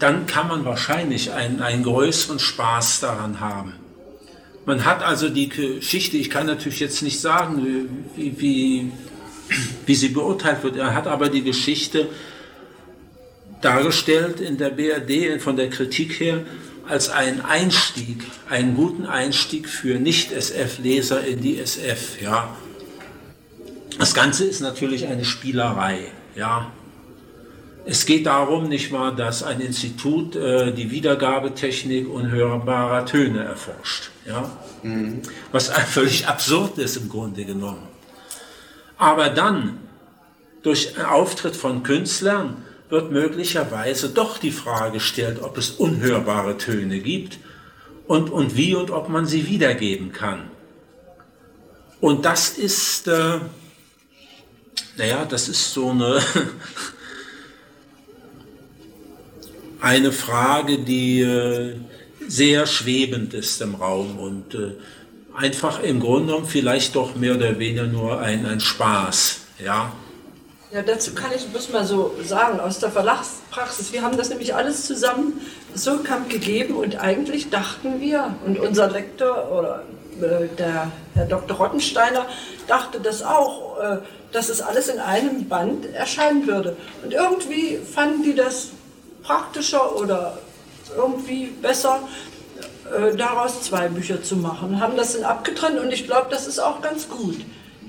[0.00, 3.74] dann kann man wahrscheinlich einen, einen größeren Spaß daran haben.
[4.66, 8.92] Man hat also die Geschichte, ich kann natürlich jetzt nicht sagen, wie, wie
[9.86, 10.76] wie sie beurteilt wird.
[10.76, 12.08] Er hat aber die Geschichte
[13.60, 16.44] dargestellt in der BRD von der Kritik her
[16.88, 22.20] als einen Einstieg, einen guten Einstieg für Nicht-SF-Leser in die SF.
[22.20, 22.56] Ja.
[23.98, 25.98] Das Ganze ist natürlich eine Spielerei.
[26.34, 26.72] Ja.
[27.86, 34.10] Es geht darum, nicht wahr, dass ein Institut äh, die Wiedergabetechnik unhörbarer Töne erforscht.
[34.26, 34.50] Ja.
[34.82, 35.22] Mhm.
[35.52, 37.88] Was völlig absurd ist im Grunde genommen.
[38.98, 39.78] Aber dann,
[40.62, 46.98] durch einen Auftritt von Künstlern, wird möglicherweise doch die Frage gestellt, ob es unhörbare Töne
[46.98, 47.38] gibt
[48.06, 50.50] und, und wie und ob man sie wiedergeben kann.
[52.00, 53.38] Und das ist, äh,
[54.96, 56.20] naja, das ist so eine,
[59.80, 61.76] eine Frage, die äh,
[62.26, 64.72] sehr schwebend ist im Raum und äh,
[65.34, 69.40] einfach im Grunde genommen vielleicht doch mehr oder weniger nur ein, ein Spaß.
[69.64, 69.92] Ja?
[70.72, 74.54] Ja, dazu kann ich bloß mal so sagen, aus der Verlagspraxis, wir haben das nämlich
[74.54, 75.40] alles zusammen
[75.74, 79.82] so gegeben und eigentlich dachten wir, und unser Lektor oder
[80.58, 81.56] der Herr Dr.
[81.56, 82.26] Rottensteiner
[82.68, 83.98] dachte das auch, äh,
[84.32, 86.76] dass es alles in einem Band erscheinen würde.
[87.02, 88.68] Und irgendwie fanden die das
[89.22, 90.38] praktischer oder
[90.96, 92.00] irgendwie besser,
[92.96, 94.80] äh, daraus zwei Bücher zu machen.
[94.80, 97.36] Haben das dann abgetrennt und ich glaube, das ist auch ganz gut.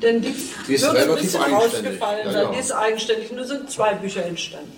[0.01, 0.35] Denn die,
[0.67, 2.51] die ist wird ein bisschen rausgefallen ja, ja.
[2.51, 3.31] Die ist eigenständig.
[3.31, 4.71] Nur sind zwei Bücher entstanden.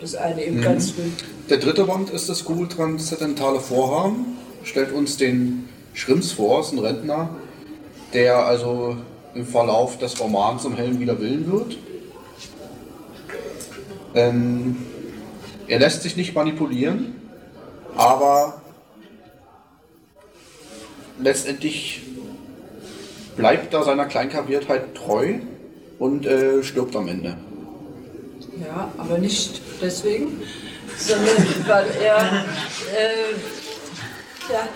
[0.00, 0.62] Das eine eben mhm.
[0.62, 1.10] ganz früh.
[1.48, 4.38] Der dritte Band ist das Google Transzendentale Vorhaben.
[4.64, 7.30] Stellt uns den Schrimps vor, ist ein Rentner,
[8.14, 8.96] der also
[9.34, 11.76] im Verlauf des Romans zum Helm wider Willen wird.
[14.14, 14.76] Ähm,
[15.68, 17.20] er lässt sich nicht manipulieren,
[17.96, 18.62] aber
[21.18, 22.02] letztendlich
[23.36, 25.34] bleibt er seiner Kleinkaviertheit treu
[25.98, 27.36] und äh, stirbt am Ende.
[28.60, 30.42] Ja, aber nicht deswegen,
[30.98, 32.18] sondern weil er,
[32.94, 33.32] äh,
[34.52, 34.68] ja,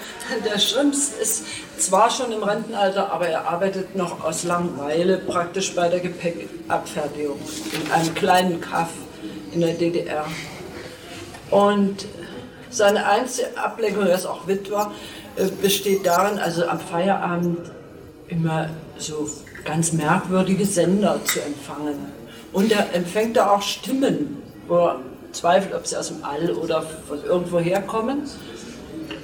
[0.45, 1.45] der Schrimps ist
[1.79, 7.39] zwar schon im Rentenalter, aber er arbeitet noch aus Langeweile praktisch bei der Gepäckabfertigung
[7.73, 8.91] in einem kleinen Kaff
[9.53, 10.27] in der DDR.
[11.51, 12.07] Und
[12.71, 14.91] seine einzige Ablenkung, er ist auch Witwer,
[15.37, 17.71] äh, besteht darin, also am Feierabend
[18.29, 19.29] immer so
[19.65, 22.13] ganz merkwürdige Sender zu empfangen.
[22.53, 25.01] Und er empfängt da auch Stimmen, wo er
[25.33, 28.23] zweifelt, ob sie aus dem All oder von irgendwo herkommen.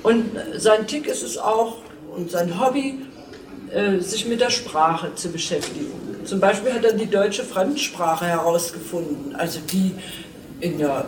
[0.02, 1.76] Und sein Tick ist es auch
[2.14, 3.00] und sein Hobby,
[3.72, 5.90] äh, sich mit der Sprache zu beschäftigen.
[6.24, 9.94] Zum Beispiel hat er die deutsche Fremdsprache herausgefunden, also die
[10.60, 11.06] in der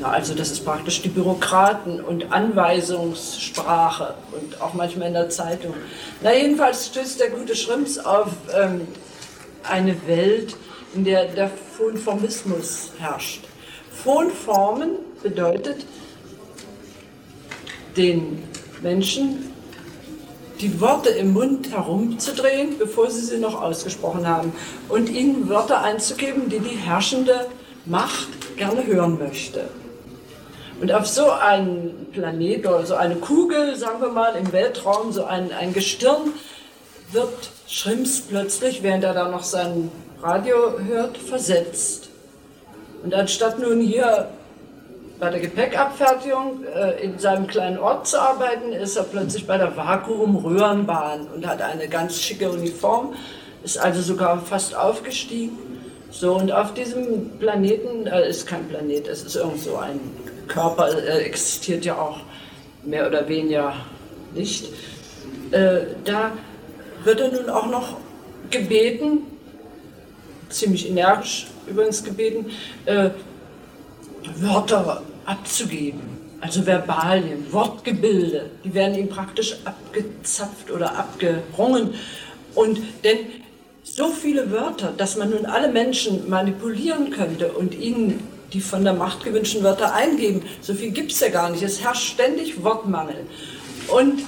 [0.00, 5.74] na, also das ist praktisch die Bürokraten- und Anweisungssprache und auch manchmal in der Zeitung.
[6.22, 8.88] Na, jedenfalls stößt der gute Schrimps auf ähm,
[9.62, 10.56] eine Welt,
[10.94, 13.44] in der der Phonformismus herrscht.
[13.90, 14.90] Phonformen
[15.22, 15.86] bedeutet
[17.96, 18.42] den
[18.82, 19.50] Menschen
[20.60, 24.52] die Worte im Mund herumzudrehen, bevor sie sie noch ausgesprochen haben,
[24.88, 27.46] und ihnen Wörter einzugeben, die die herrschende
[27.86, 29.68] Macht gerne hören möchte.
[30.84, 35.24] Und auf so einen Planet oder so eine Kugel, sagen wir mal, im Weltraum, so
[35.24, 36.34] ein, ein Gestirn,
[37.10, 37.32] wird
[37.66, 42.10] Schrimps plötzlich, während er da noch sein Radio hört, versetzt.
[43.02, 44.28] Und anstatt nun hier
[45.18, 49.74] bei der Gepäckabfertigung äh, in seinem kleinen Ort zu arbeiten, ist er plötzlich bei der
[49.74, 53.14] Vakuumröhrenbahn und hat eine ganz schicke Uniform,
[53.62, 55.56] ist also sogar fast aufgestiegen.
[56.10, 59.98] So, und auf diesem Planeten, äh, ist kein Planet, es ist irgend so ein
[60.48, 62.20] Körper äh, existiert ja auch
[62.84, 63.74] mehr oder weniger
[64.34, 64.70] nicht.
[65.50, 66.32] Äh, da
[67.04, 67.96] wird er nun auch noch
[68.50, 69.20] gebeten,
[70.48, 72.46] ziemlich energisch übrigens gebeten,
[72.86, 73.10] äh,
[74.36, 76.00] Wörter abzugeben,
[76.40, 81.94] also Verbalien, Wortgebilde, die werden ihm praktisch abgezapft oder abgerungen.
[82.54, 83.18] Und denn
[83.82, 88.94] so viele Wörter, dass man nun alle Menschen manipulieren könnte und ihnen die von der
[88.94, 90.42] Macht gewünschten Wörter eingeben.
[90.60, 91.62] So viel gibt es ja gar nicht.
[91.62, 93.26] Es herrscht ständig Wortmangel
[93.88, 94.22] und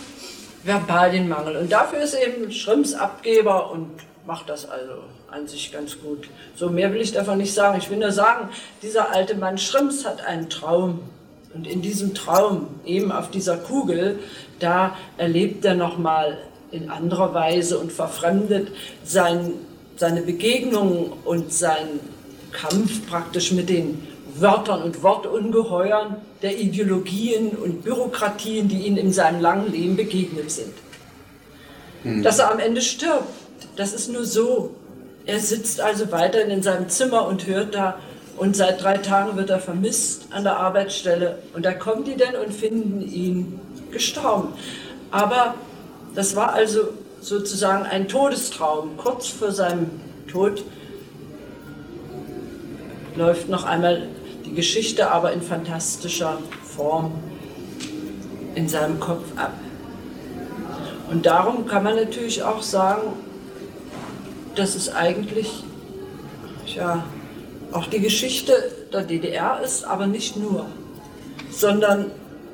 [0.65, 1.57] Verbalienmangel.
[1.57, 3.89] Und dafür ist eben Schrimps Abgeber und
[4.27, 4.95] macht das also
[5.31, 6.29] an sich ganz gut.
[6.57, 7.79] So mehr will ich davon nicht sagen.
[7.79, 8.49] Ich will nur sagen,
[8.83, 11.01] dieser alte Mann Schrimms hat einen Traum.
[11.55, 14.19] Und in diesem Traum, eben auf dieser Kugel,
[14.59, 16.39] da erlebt er nochmal
[16.73, 18.69] in anderer Weise und verfremdet
[19.05, 19.53] sein,
[19.97, 22.01] seine Begegnungen und seinen
[22.53, 29.41] Kampf praktisch mit den Wörtern und Wortungeheuern der Ideologien und Bürokratien, die ihm in seinem
[29.41, 30.73] langen Leben begegnet sind.
[32.03, 32.23] Hm.
[32.23, 33.25] Dass er am Ende stirbt,
[33.77, 34.75] das ist nur so.
[35.25, 37.99] Er sitzt also weiterhin in seinem Zimmer und hört da,
[38.37, 41.39] und seit drei Tagen wird er vermisst an der Arbeitsstelle.
[41.55, 43.59] Und da kommen die denn und finden ihn
[43.91, 44.53] gestorben.
[45.11, 45.55] Aber
[46.15, 46.89] das war also
[47.21, 48.97] sozusagen ein Todestraum.
[48.99, 49.91] Kurz vor seinem
[50.31, 50.65] Tod
[53.17, 54.09] läuft noch einmal
[54.47, 57.13] die Geschichte, aber in fantastischer Form
[58.55, 59.53] in seinem Kopf ab.
[61.11, 63.13] Und darum kann man natürlich auch sagen,
[64.55, 65.65] dass es eigentlich
[66.75, 67.05] ja,
[67.73, 70.67] auch die Geschichte der DDR ist, aber nicht nur,
[71.51, 72.11] sondern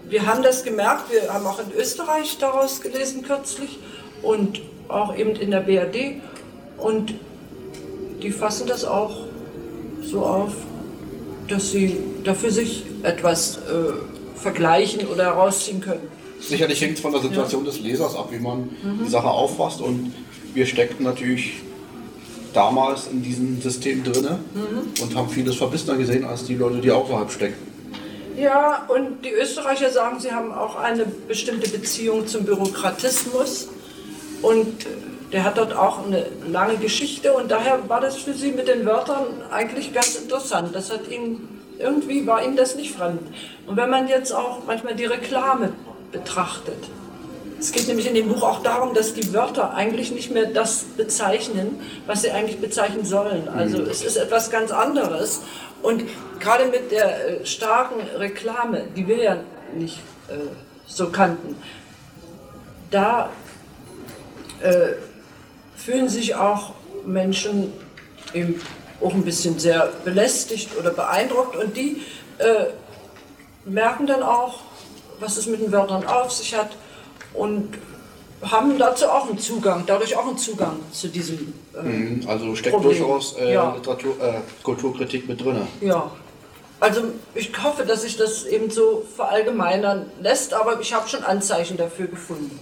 [0.09, 3.79] wir haben das gemerkt, wir haben auch in Österreich daraus gelesen kürzlich
[4.23, 6.21] und auch eben in der BRD
[6.77, 7.15] und
[8.23, 9.17] die fassen das auch
[10.03, 10.53] so auf,
[11.53, 16.09] dass sie dafür sich etwas äh, vergleichen oder herausziehen können.
[16.41, 17.71] Sicherlich hängt es von der Situation ja.
[17.71, 19.05] des Lesers ab, wie man mhm.
[19.05, 20.13] die Sache auffasst und
[20.55, 21.55] wir steckten natürlich
[22.53, 25.03] damals in diesem System drin mhm.
[25.03, 27.73] und haben vieles verbissener gesehen als die Leute, die außerhalb stecken.
[28.37, 33.69] Ja, und die Österreicher sagen, sie haben auch eine bestimmte Beziehung zum Bürokratismus
[34.41, 34.87] und
[35.33, 38.85] der hat dort auch eine lange Geschichte und daher war das für sie mit den
[38.85, 40.75] Wörtern eigentlich ganz interessant.
[40.75, 43.23] Das hat ihnen irgendwie war ihnen das nicht fremd.
[43.67, 45.73] Und wenn man jetzt auch manchmal die Reklame
[46.13, 46.79] betrachtet,
[47.59, 50.85] es geht nämlich in dem Buch auch darum, dass die Wörter eigentlich nicht mehr das
[50.97, 53.49] bezeichnen, was sie eigentlich bezeichnen sollen.
[53.49, 53.89] Also mhm.
[53.89, 55.43] es ist etwas ganz anderes.
[55.81, 56.03] Und
[56.41, 59.37] gerade mit der äh, starken Reklame, die wir ja
[59.77, 60.35] nicht äh,
[60.87, 61.57] so kannten,
[62.91, 63.31] da
[64.61, 64.95] äh,
[65.85, 66.73] fühlen sich auch
[67.05, 67.73] Menschen
[68.35, 68.61] eben
[69.01, 72.03] auch ein bisschen sehr belästigt oder beeindruckt und die
[72.39, 72.67] äh,
[73.65, 74.61] merken dann auch,
[75.21, 76.71] was es mit den Wörtern auf sich hat
[77.35, 77.75] und
[78.43, 81.53] haben dazu auch einen Zugang, dadurch auch einen Zugang zu diesem.
[81.75, 82.99] Äh, mhm, also steckt Problem.
[82.99, 83.75] durchaus äh, ja.
[83.75, 85.67] Literatur, äh, Kulturkritik mit drin.
[85.81, 86.11] Ja.
[86.81, 87.03] Also
[87.35, 92.09] ich hoffe, dass sich das eben so verallgemeinern lässt, aber ich habe schon Anzeichen dafür
[92.09, 92.59] gefunden.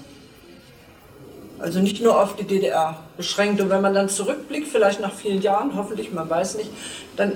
[1.60, 3.60] Also nicht nur auf die DDR beschränkt.
[3.60, 6.70] Und wenn man dann zurückblickt, vielleicht nach vielen Jahren, hoffentlich, man weiß nicht,
[7.16, 7.32] dann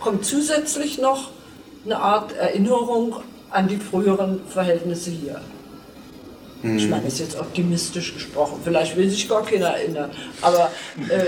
[0.00, 1.30] kommt zusätzlich noch
[1.84, 3.16] eine Art Erinnerung
[3.50, 5.40] an die früheren Verhältnisse hier.
[6.62, 8.60] Ich meine, das ist jetzt optimistisch gesprochen.
[8.64, 10.10] Vielleicht will sich gar keiner erinnern.
[10.42, 10.72] Aber
[11.08, 11.24] äh,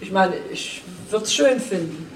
[0.00, 2.06] ich meine, ich würde es schön finden.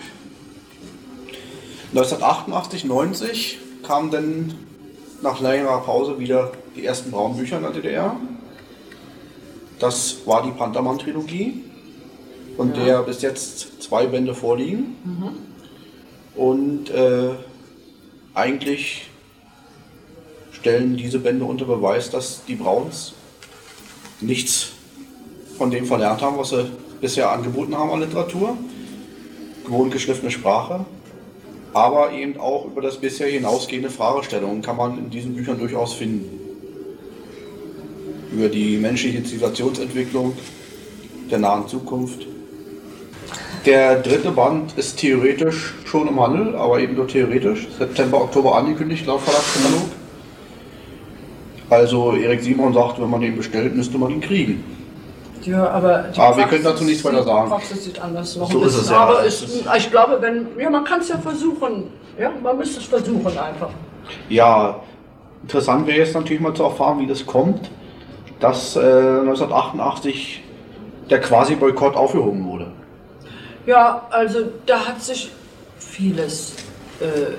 [1.90, 4.54] 1988, 90 kamen dann
[5.20, 8.16] nach längerer Pause wieder die ersten Braunbücher in der DDR.
[9.82, 11.60] Das war die Pantermann-Trilogie,
[12.56, 12.84] von ja.
[12.84, 14.96] der bis jetzt zwei Bände vorliegen.
[15.04, 16.40] Mhm.
[16.40, 17.30] Und äh,
[18.32, 19.08] eigentlich
[20.52, 23.14] stellen diese Bände unter Beweis, dass die Browns
[24.20, 24.68] nichts
[25.58, 28.56] von dem verlernt haben, was sie bisher angeboten haben an Literatur.
[29.64, 30.86] Gewohnt geschliffene Sprache,
[31.74, 36.41] aber eben auch über das bisher hinausgehende Fragestellungen kann man in diesen Büchern durchaus finden.
[38.34, 40.34] Über die menschliche Zivilisationsentwicklung
[41.30, 42.26] der nahen Zukunft.
[43.66, 47.68] Der dritte Band ist theoretisch schon im Handel, aber eben nur theoretisch.
[47.78, 49.88] September, Oktober angekündigt laut Verlagskatalog.
[51.70, 54.64] Also Erik Simon sagt, wenn man den bestellt, müsste man ihn kriegen.
[55.44, 57.46] Ja, aber, aber wir können dazu nichts weiter sagen.
[57.46, 58.80] Die Praxis sieht anders noch so ein bisschen.
[58.80, 58.96] Ist es, ja.
[58.98, 61.84] Aber ist, ich glaube, wenn, ja, man kann es ja versuchen.
[62.18, 63.70] Ja, man müsste es versuchen einfach.
[64.28, 64.80] Ja,
[65.42, 67.70] interessant wäre jetzt natürlich mal zu erfahren, wie das kommt,
[68.42, 70.42] dass äh, 1988
[71.08, 72.66] der quasi Boykott aufgehoben wurde.
[73.66, 75.30] Ja, also da hat sich
[75.78, 76.56] vieles.
[77.00, 77.34] Äh,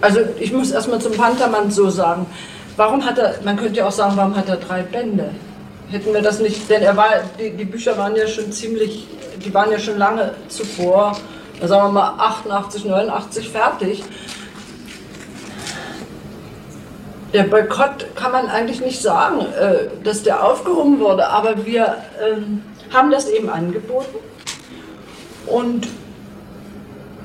[0.00, 2.26] also ich muss erstmal zum Panthermann so sagen,
[2.76, 5.30] Warum hat er, man könnte ja auch sagen, warum hat er drei Bände?
[5.90, 9.06] Hätten wir das nicht, denn er war, die, die Bücher waren ja schon ziemlich,
[9.44, 11.14] die waren ja schon lange zuvor,
[11.60, 14.02] sagen wir mal 88, 89 fertig.
[17.32, 22.62] Der Boykott kann man eigentlich nicht sagen, äh, dass der aufgehoben wurde, aber wir ähm,
[22.92, 24.16] haben das eben angeboten
[25.46, 25.88] und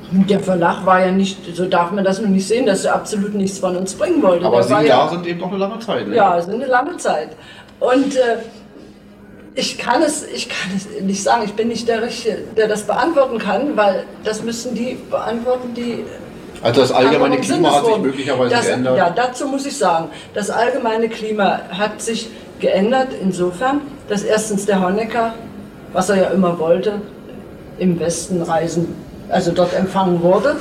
[0.09, 3.33] der Verlag war ja nicht, so darf man das noch nicht sehen, dass er absolut
[3.33, 4.45] nichts von uns bringen wollte.
[4.45, 6.07] Aber sieben Jahre ja, sind eben noch eine lange Zeit.
[6.07, 6.15] Ne?
[6.15, 7.29] Ja, sind eine lange Zeit.
[7.81, 8.37] Und äh,
[9.55, 11.41] Ich kann, es, ich kann es nicht sagen.
[11.43, 16.05] Ich bin nicht der Richtige, der das beantworten kann, weil das müssen die beantworten, die
[16.61, 18.97] Also das allgemeine Klima hat sich möglicherweise das, geändert.
[18.97, 22.29] Ja, dazu muss ich sagen, das allgemeine Klima hat sich
[22.59, 25.33] geändert insofern, dass erstens der Honecker,
[25.93, 27.01] was er ja immer wollte,
[27.77, 28.95] im Westen reisen,
[29.29, 30.55] also dort empfangen wurde.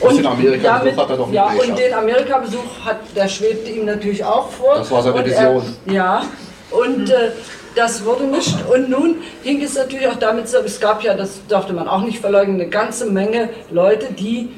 [0.00, 3.86] Das den Amerika-Besuch hat er doch nicht Ja, und den Amerika-Besuch hat, der schwebte ihm
[3.86, 4.74] natürlich auch vor.
[4.76, 5.62] Das war seine Und Vision.
[5.86, 6.22] Er, ja,
[6.70, 7.30] und äh,
[7.74, 8.56] das wurde nicht.
[8.70, 12.18] Und nun hing es natürlich auch damit es gab ja, das darf man auch nicht
[12.20, 14.50] verleugnen, eine ganze Menge Leute, die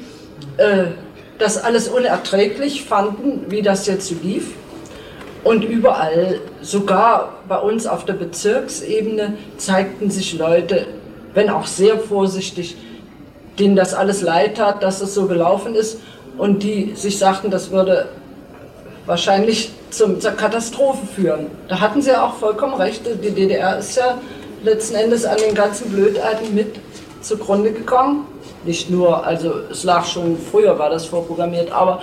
[0.57, 0.85] äh,
[1.37, 4.53] das alles unerträglich fanden, wie das jetzt lief.
[5.43, 10.85] Und überall, sogar bei uns auf der Bezirksebene, zeigten sich Leute,
[11.33, 12.75] wenn auch sehr vorsichtig,
[13.57, 15.99] denen das alles leid tat, dass es so gelaufen ist
[16.37, 18.09] und die sich sagten, das würde
[19.05, 21.47] wahrscheinlich zum, zur Katastrophe führen.
[21.67, 23.01] Da hatten sie auch vollkommen recht.
[23.23, 24.19] Die DDR ist ja
[24.63, 26.75] letzten Endes an den ganzen Blödheiten mit
[27.21, 28.25] zugrunde gegangen.
[28.65, 32.01] Nicht nur, also es lag schon früher, war das vorprogrammiert, aber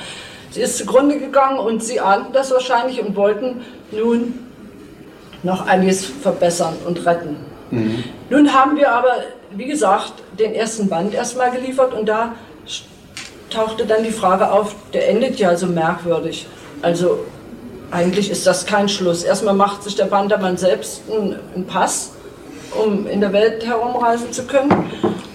[0.51, 3.62] sie ist zugrunde gegangen und sie ahnten das wahrscheinlich und wollten
[3.93, 4.35] nun
[5.43, 7.37] noch einiges verbessern und retten.
[8.31, 9.12] Nun haben wir aber,
[9.51, 12.35] wie gesagt, den ersten Band erstmal geliefert und da
[13.51, 16.47] tauchte dann die Frage auf, der endet ja so merkwürdig.
[16.83, 17.21] Also
[17.91, 19.23] eigentlich ist das kein Schluss.
[19.23, 22.12] Erstmal macht sich der Bandermann selbst einen Pass,
[22.85, 24.91] um in der Welt herumreisen zu können.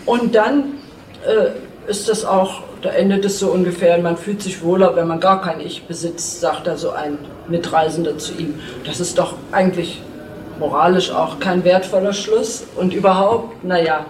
[0.05, 0.79] Und dann
[1.25, 5.19] äh, ist das auch, da endet es so ungefähr, man fühlt sich wohler, wenn man
[5.19, 7.17] gar kein Ich besitzt, sagt da so ein
[7.47, 8.59] Mitreisender zu ihm.
[8.85, 10.01] Das ist doch eigentlich
[10.59, 14.05] moralisch auch kein wertvoller Schluss und überhaupt, naja.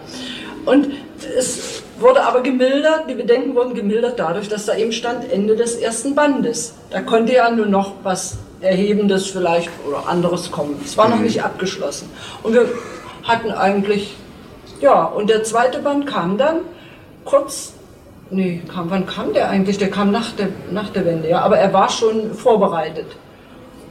[0.66, 0.90] Und
[1.38, 5.76] es wurde aber gemildert, die Bedenken wurden gemildert dadurch, dass da eben stand Ende des
[5.76, 6.74] ersten Bandes.
[6.90, 10.80] Da konnte ja nur noch was Erhebendes vielleicht oder anderes kommen.
[10.84, 12.10] Es war noch nicht abgeschlossen.
[12.44, 12.68] Und wir
[13.32, 14.16] hatten eigentlich,
[14.82, 16.58] ja, und der zweite Band kam dann
[17.26, 17.74] kurz,
[18.30, 19.78] nee, kam, wann kam der eigentlich?
[19.78, 23.08] Der kam nach der, nach der Wende, ja, aber er war schon vorbereitet.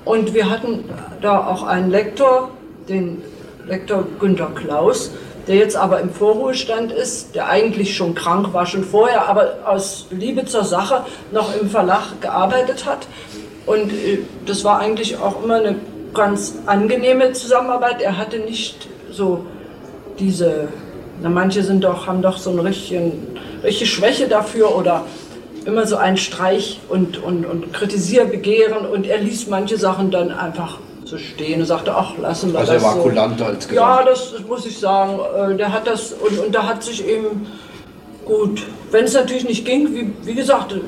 [0.05, 0.84] Und wir hatten
[1.20, 2.51] da auch einen Lektor,
[2.88, 3.22] den
[3.66, 5.11] Lektor Günter Klaus,
[5.47, 10.07] der jetzt aber im Vorruhestand ist, der eigentlich schon krank war, schon vorher, aber aus
[10.11, 13.07] Liebe zur Sache noch im Verlag gearbeitet hat.
[13.66, 15.76] Und äh, das war eigentlich auch immer eine
[16.14, 18.03] ganz angenehme Zusammenarbeit.
[18.03, 19.44] Er hatte nicht so
[20.18, 20.68] diese,
[21.22, 23.12] na manche sind doch, haben doch so eine richtige,
[23.64, 25.04] richtige Schwäche dafür oder
[25.66, 30.78] immer so ein Streich und, und, und Kritisierbegehren und er ließ manche Sachen dann einfach
[31.04, 33.02] so stehen und sagte, ach, lassen wir Also das er war so.
[33.02, 33.76] kulanter insgesamt.
[33.76, 35.18] Ja, das, das muss ich sagen.
[35.52, 37.46] Äh, Der hat das und, und da hat sich eben
[38.24, 40.80] gut, wenn es natürlich nicht ging, wie, wie gesagt, das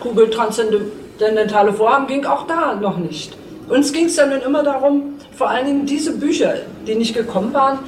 [0.00, 3.36] kugeltranszendentale Vorhaben ging auch da noch nicht.
[3.68, 6.52] Uns ging es ja nun immer darum, vor allen Dingen diese Bücher,
[6.86, 7.78] die nicht gekommen waren,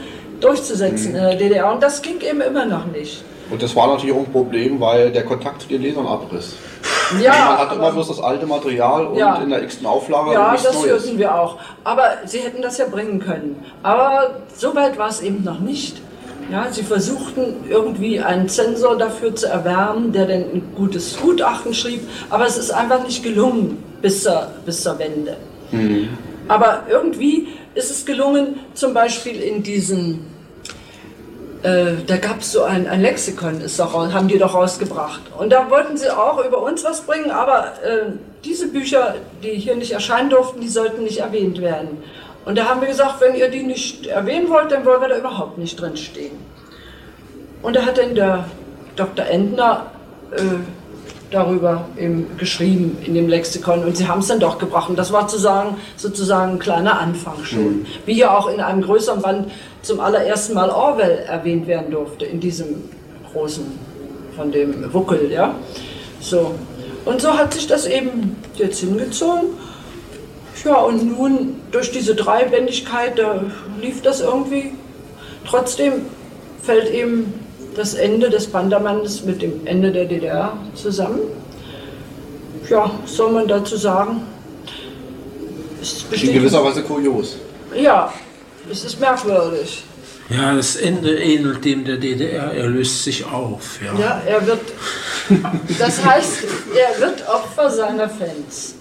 [0.41, 1.17] durchzusetzen Mhm.
[1.19, 1.71] in der DDR.
[1.71, 3.23] Und das ging eben immer noch nicht.
[3.51, 6.55] Und das war natürlich auch ein Problem, weil der Kontakt zu den Lesern abriss.
[7.23, 9.35] Ja, Man hat immer bloß das alte Material und Ja.
[9.43, 10.87] in der x-ten Auflage Ja, das Neues.
[11.05, 11.59] hörten wir auch.
[11.85, 13.63] Aber sie hätten das ja bringen können.
[13.83, 16.01] Aber so weit war es eben noch nicht.
[16.51, 22.01] Ja, sie versuchten irgendwie einen Zensor dafür zu erwärmen, der dann ein gutes Gutachten schrieb.
[22.31, 25.37] Aber es ist einfach nicht gelungen bis zur, bis zur Wende.
[26.49, 30.26] Aber irgendwie ist es gelungen, zum Beispiel in diesen,
[31.62, 35.22] äh, da gab es so ein, ein Lexikon, ist doch, haben die doch rausgebracht.
[35.38, 38.12] Und da wollten sie auch über uns was bringen, aber äh,
[38.45, 42.03] diese Bücher, die hier nicht erscheinen durften, die sollten nicht erwähnt werden.
[42.45, 45.18] Und da haben wir gesagt, wenn ihr die nicht erwähnen wollt, dann wollen wir da
[45.18, 46.36] überhaupt nicht drin stehen.
[47.62, 48.47] Und da hat dann der
[48.97, 49.24] Dr.
[49.24, 49.86] Endner
[50.32, 50.40] äh,
[51.33, 54.89] darüber eben geschrieben in dem Lexikon und sie haben es dann doch gebracht.
[54.91, 57.87] Und das war sozusagen, sozusagen ein kleiner Anfang schon.
[58.07, 59.51] Wie ja auch in einem größeren Band
[59.83, 62.89] zum allerersten Mal Orwell erwähnt werden durfte, in diesem
[63.33, 63.64] großen,
[64.37, 65.55] von dem Wuckel, ja.
[66.20, 66.55] So.
[67.05, 69.51] Und so hat sich das eben jetzt hingezogen.
[70.64, 73.43] Ja, und nun durch diese Dreibändigkeit, da
[73.80, 74.72] lief das irgendwie.
[75.45, 75.95] Trotzdem
[76.62, 77.41] fällt eben
[77.77, 81.20] das Ende des Bandermannes mit dem Ende der DDR zusammen.
[82.68, 84.23] Ja, was soll man dazu sagen?
[85.81, 87.37] Es In besteht, gewisser Weise kurios.
[87.77, 88.12] ja,
[88.70, 89.83] es ist merkwürdig.
[90.31, 93.81] Ja, das Ende ähnelt dem der DDR, er löst sich auf.
[93.85, 93.99] Ja.
[93.99, 94.61] Ja, er wird,
[95.79, 96.45] das heißt,
[96.75, 98.77] er wird Opfer seiner Fans.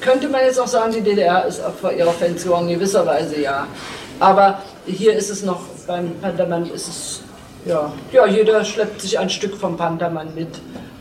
[0.00, 3.40] Könnte man jetzt auch sagen, die DDR ist Opfer ihrer Fans geworden, in gewisser Weise
[3.40, 3.66] ja.
[4.20, 7.20] Aber hier ist es noch, beim Pantermann ist es,
[7.68, 10.48] ja, ja, jeder schleppt sich ein Stück vom Pantermann mit.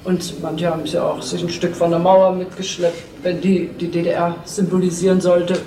[0.03, 3.89] Und manche haben ja auch sich ein Stück von der Mauer mitgeschleppt, wenn die die
[3.89, 5.59] DDR symbolisieren sollte.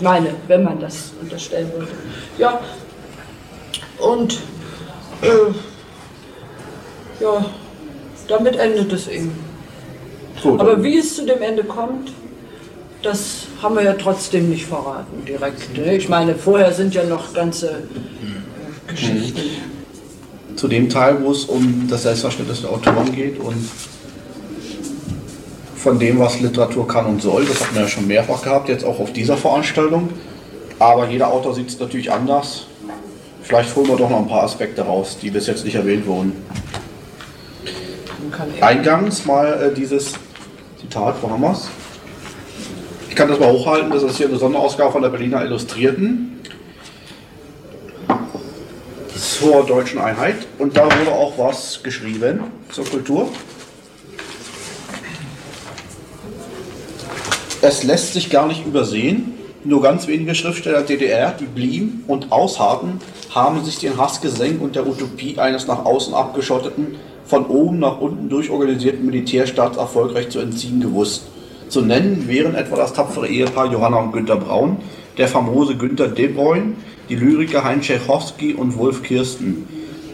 [0.00, 1.92] meine, wenn man das unterstellen würde.
[2.36, 2.60] Ja,
[3.98, 4.40] und
[5.22, 7.44] äh, ja,
[8.26, 9.32] damit endet es eben.
[10.42, 12.12] So, Aber wie es zu dem Ende kommt,
[13.02, 15.76] das haben wir ja trotzdem nicht verraten direkt.
[15.76, 15.96] Ne?
[15.96, 19.81] Ich meine, vorher sind ja noch ganze äh, Geschichten.
[20.62, 23.68] Zu dem Teil, wo es um das Selbstverständnis der Autoren geht und
[25.74, 27.44] von dem, was Literatur kann und soll.
[27.46, 30.10] Das hat man ja schon mehrfach gehabt, jetzt auch auf dieser Veranstaltung.
[30.78, 32.68] Aber jeder Autor sieht es natürlich anders.
[33.42, 36.32] Vielleicht holen wir doch noch ein paar Aspekte raus, die bis jetzt nicht erwähnt wurden.
[38.60, 40.12] Eingangs mal äh, dieses
[40.80, 41.58] Zitat, wo haben wir?
[43.08, 46.31] Ich kann das mal hochhalten, das ist hier eine Sonderausgabe von der Berliner Illustrierten
[49.42, 50.46] zur deutschen Einheit.
[50.58, 53.28] Und da wurde auch was geschrieben zur Kultur.
[57.60, 59.34] Es lässt sich gar nicht übersehen.
[59.64, 64.86] Nur ganz wenige Schriftsteller DDR, die blieben und ausharrten, haben sich den Hassgesängen und der
[64.86, 71.24] Utopie eines nach außen abgeschotteten, von oben nach unten durchorganisierten Militärstaats erfolgreich zu entziehen gewusst.
[71.68, 74.78] Zu nennen wären etwa das tapfere Ehepaar Johanna und Günter Braun,
[75.16, 76.74] der famose Günter De Bruyne,
[77.08, 79.66] die Lyriker Heinz Tschechowski und Wolf Kirsten.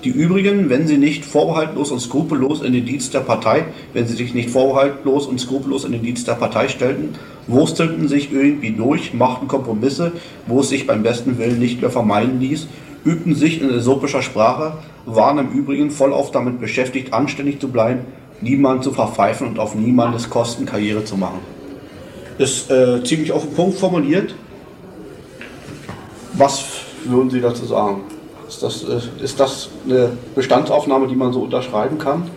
[0.04, 4.14] Die übrigen, wenn sie nicht vorbehaltlos und skrupellos in den Dienst der Partei, wenn sie
[4.14, 7.16] sich nicht vorbehaltlos und skrupellos in den Dienst der Partei stellten,
[7.48, 10.12] wurstelten sich irgendwie durch, machten Kompromisse,
[10.46, 12.68] wo es sich beim besten Willen nicht mehr vermeiden ließ,
[13.04, 14.74] übten sich in äsopischer Sprache,
[15.04, 18.00] waren im Übrigen vollauf damit beschäftigt, anständig zu bleiben,
[18.40, 21.40] niemanden zu verpfeifen und auf niemandes Kosten Karriere zu machen.
[22.38, 24.34] Ist äh, ziemlich auf den Punkt formuliert.
[26.34, 28.02] Was würden Sie dazu sagen?
[28.48, 32.30] Ist das, äh, ist das eine Bestandsaufnahme, die man so unterschreiben kann?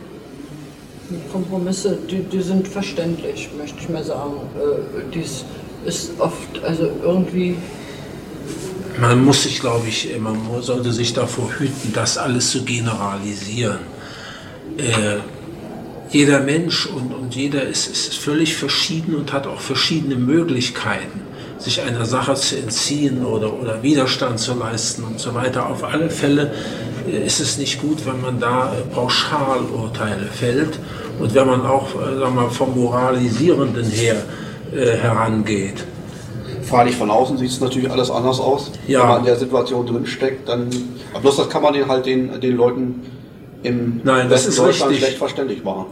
[1.32, 4.34] Kompromisse, die, die sind verständlich, möchte ich mal sagen.
[4.56, 5.44] Äh, dies
[5.86, 7.56] ist oft, also irgendwie,
[9.00, 13.80] Man muss sich, glaube ich, man mu- sollte sich davor hüten, das alles zu generalisieren.
[14.78, 15.18] Äh,
[16.12, 21.21] jeder Mensch und, und jeder ist, ist völlig verschieden und hat auch verschiedene Möglichkeiten,
[21.62, 25.70] sich einer Sache zu entziehen oder, oder Widerstand zu leisten und so weiter.
[25.70, 26.52] Auf alle Fälle
[27.08, 30.80] äh, ist es nicht gut, wenn man da äh, Pauschalurteile fällt
[31.20, 34.24] und wenn man auch äh, sagen wir, vom Moralisierenden her
[34.74, 35.84] äh, herangeht.
[36.64, 38.72] Freilich von außen sieht es natürlich alles anders aus.
[38.88, 39.02] Ja.
[39.02, 40.70] Wenn man in der Situation drinsteckt, dann.
[41.12, 43.02] Aber bloß das kann man den halt den, den Leuten
[43.64, 45.00] im Nein, das ist richtig.
[45.00, 45.88] schlecht verständlich machen.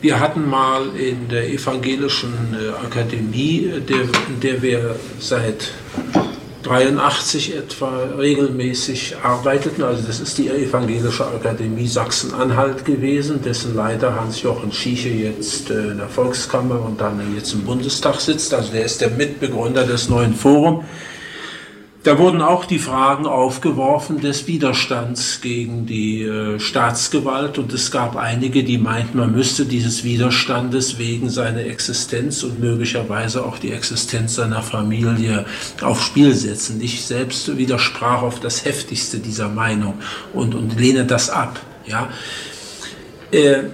[0.00, 5.72] Wir hatten mal in der evangelischen äh, Akademie, äh, der, in der wir seit
[6.62, 14.70] 83 etwa regelmäßig arbeiteten, also das ist die Evangelische Akademie Sachsen-Anhalt gewesen, dessen Leiter Hans-Jochen
[14.70, 19.00] Schieche jetzt äh, in der Volkskammer und dann jetzt im Bundestag sitzt, also der ist
[19.00, 20.84] der Mitbegründer des neuen Forums.
[22.04, 28.16] Da wurden auch die Fragen aufgeworfen des Widerstands gegen die äh, Staatsgewalt und es gab
[28.16, 34.36] einige, die meinten, man müsste dieses Widerstandes wegen seiner Existenz und möglicherweise auch die Existenz
[34.36, 35.44] seiner Familie
[35.82, 36.80] aufs Spiel setzen.
[36.80, 39.94] Ich selbst widersprach auf das heftigste dieser Meinung
[40.32, 41.58] und, und lehne das ab.
[41.84, 42.10] Ja.
[43.32, 43.64] Äh,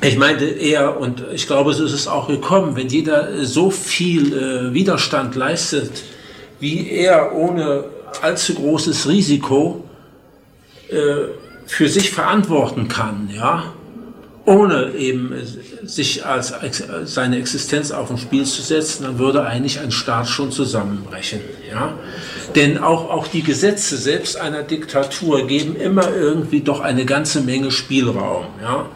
[0.00, 4.32] ich meinte eher, und ich glaube, so ist es auch gekommen, wenn jeder so viel
[4.32, 5.90] äh, Widerstand leistet,
[6.62, 7.86] wie er ohne
[8.22, 9.82] allzu großes Risiko
[10.88, 10.94] äh,
[11.66, 13.64] für sich verantworten kann, ja,
[14.44, 15.44] ohne eben äh,
[15.84, 16.54] sich als
[17.04, 21.94] seine Existenz auf ein Spiel zu setzen, dann würde eigentlich ein Staat schon zusammenbrechen, ja.
[22.54, 27.72] Denn auch, auch die Gesetze selbst einer Diktatur geben immer irgendwie doch eine ganze Menge
[27.72, 28.86] Spielraum, ja.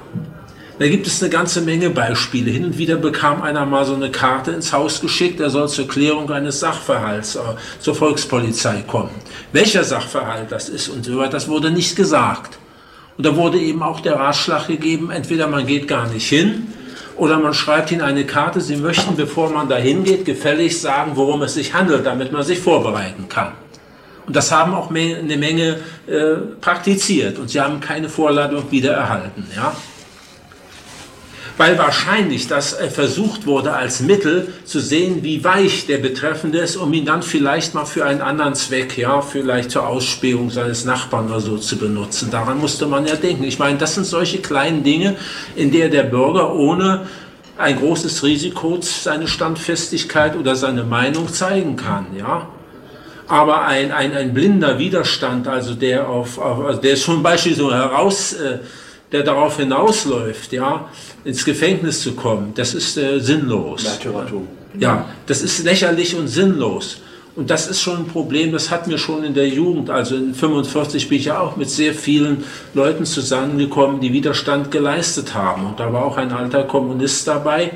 [0.79, 2.51] Da gibt es eine ganze Menge Beispiele.
[2.51, 5.89] Hin und wieder bekam einer mal so eine Karte ins Haus geschickt, er soll zur
[5.89, 7.41] Klärung eines Sachverhalts äh,
[7.81, 9.11] zur Volkspolizei kommen.
[9.53, 12.59] Welcher Sachverhalt das ist und so weiter, das wurde nicht gesagt.
[13.17, 16.67] Und da wurde eben auch der Ratschlag gegeben, entweder man geht gar nicht hin
[17.17, 21.41] oder man schreibt in eine Karte, Sie möchten, bevor man da hingeht, gefällig sagen, worum
[21.41, 23.53] es sich handelt, damit man sich vorbereiten kann.
[24.27, 29.47] Und das haben auch eine Menge äh, praktiziert und sie haben keine Vorladung wieder erhalten.
[29.55, 29.75] Ja?
[31.57, 36.77] Weil wahrscheinlich das äh, versucht wurde als Mittel zu sehen, wie weich der Betreffende ist,
[36.77, 41.29] um ihn dann vielleicht mal für einen anderen Zweck, ja, vielleicht zur Ausspähung seines Nachbarn
[41.29, 42.31] oder so zu benutzen.
[42.31, 43.45] Daran musste man ja denken.
[43.45, 45.17] Ich meine, das sind solche kleinen Dinge,
[45.55, 47.07] in der der Bürger ohne
[47.59, 52.49] ein großes Risiko seine Standfestigkeit oder seine Meinung zeigen kann, ja.
[53.29, 57.73] Aber ein, ein, ein blinder Widerstand, also der auf, auf also der zum Beispiel so
[57.73, 58.59] heraus, äh,
[59.13, 60.89] der darauf hinausläuft, ja,
[61.25, 63.85] ins Gefängnis zu kommen, das ist äh, sinnlos.
[63.85, 64.49] Märtyrertum.
[64.79, 66.99] Ja, das ist lächerlich und sinnlos.
[67.37, 69.91] Und das ist schon ein Problem, das hatten wir schon in der Jugend.
[69.91, 75.35] Also in 45 bin ich ja auch mit sehr vielen Leuten zusammengekommen, die Widerstand geleistet
[75.35, 75.67] haben.
[75.67, 77.73] Und da war auch ein alter Kommunist dabei,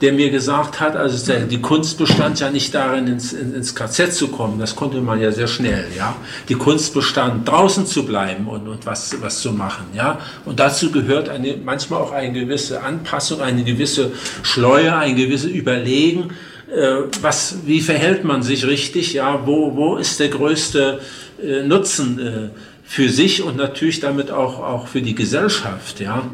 [0.00, 4.12] der mir gesagt hat, also der, die Kunst bestand ja nicht darin, ins, ins KZ
[4.12, 6.16] zu kommen, das konnte man ja sehr schnell, ja.
[6.48, 10.18] Die Kunst bestand, draußen zu bleiben und, und was, was zu machen, ja.
[10.44, 16.30] Und dazu gehört eine, manchmal auch eine gewisse Anpassung, eine gewisse Schleue, ein gewisses Überlegen,
[16.70, 21.00] äh, was, wie verhält man sich richtig, ja, wo, wo ist der größte
[21.42, 22.48] äh, Nutzen äh,
[22.84, 26.28] für sich und natürlich damit auch, auch für die Gesellschaft, ja.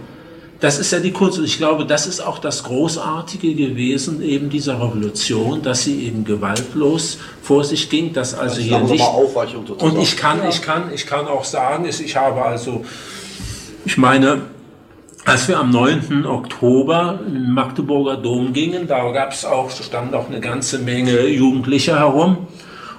[0.63, 4.49] Das ist ja die Kunst und ich glaube, das ist auch das Großartige gewesen eben
[4.49, 9.05] dieser Revolution, dass sie eben gewaltlos vor sich ging, dass also Das hier nicht
[9.79, 12.85] und ich kann, ich kann, ich kann auch sagen, ist, ich habe also,
[13.85, 14.43] ich meine,
[15.25, 16.27] als wir am 9.
[16.27, 21.27] Oktober in den Magdeburger Dom gingen, da gab es auch, stand auch eine ganze Menge
[21.27, 22.47] Jugendliche herum.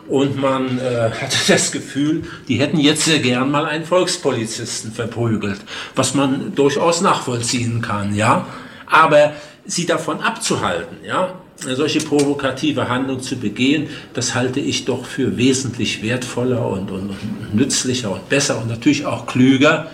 [0.08, 5.62] Und man äh, hatte das Gefühl, die hätten jetzt sehr gern mal einen Volkspolizisten verprügelt,
[5.96, 8.46] was man durchaus nachvollziehen kann, ja.
[8.86, 9.34] Aber
[9.66, 15.38] sie davon abzuhalten, ja, eine solche provokative Handlung zu begehen, das halte ich doch für
[15.38, 19.88] wesentlich wertvoller und, und, und nützlicher und besser und natürlich auch klüger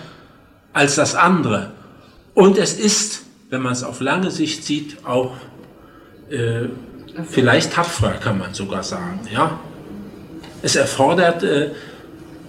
[0.72, 1.70] als das andere.
[2.34, 5.34] Und es ist, wenn man es auf lange Sicht sieht, auch
[6.30, 6.68] äh,
[7.28, 9.20] vielleicht tapferer, kann man sogar sagen.
[9.32, 9.60] Ja?
[10.62, 11.70] Es erfordert, äh,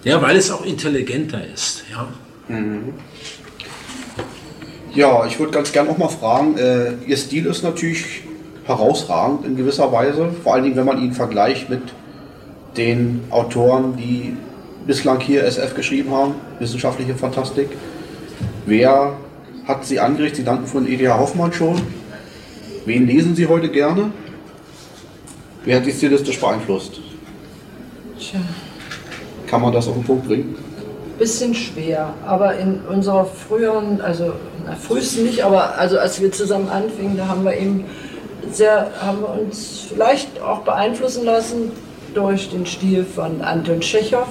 [0.04, 1.84] ja, weil es auch intelligenter ist.
[1.90, 2.08] Ja?
[4.94, 8.22] Ja, ich würde ganz gerne noch mal fragen, äh, Ihr Stil ist natürlich
[8.64, 11.82] herausragend in gewisser Weise, vor allen Dingen, wenn man ihn vergleicht mit
[12.76, 14.36] den Autoren, die
[14.86, 17.68] bislang hier SF geschrieben haben, wissenschaftliche Fantastik.
[18.66, 19.14] Wer
[19.66, 20.36] hat Sie angeregt?
[20.36, 21.18] Sie nannten von E.T.H.
[21.18, 21.80] Hoffmann schon.
[22.84, 24.10] Wen lesen Sie heute gerne?
[25.64, 27.00] Wer hat Sie stilistisch beeinflusst?
[28.30, 28.40] Tja,
[29.48, 30.56] Kann man das auf den Punkt bringen?
[31.18, 34.32] bisschen schwer, aber in unserer früheren, also
[34.66, 37.84] na, frühesten nicht, aber also als wir zusammen anfingen, da haben wir eben
[38.50, 41.70] sehr, haben wir uns vielleicht auch beeinflussen lassen
[42.14, 44.26] durch den Stil von Anton Tschechow.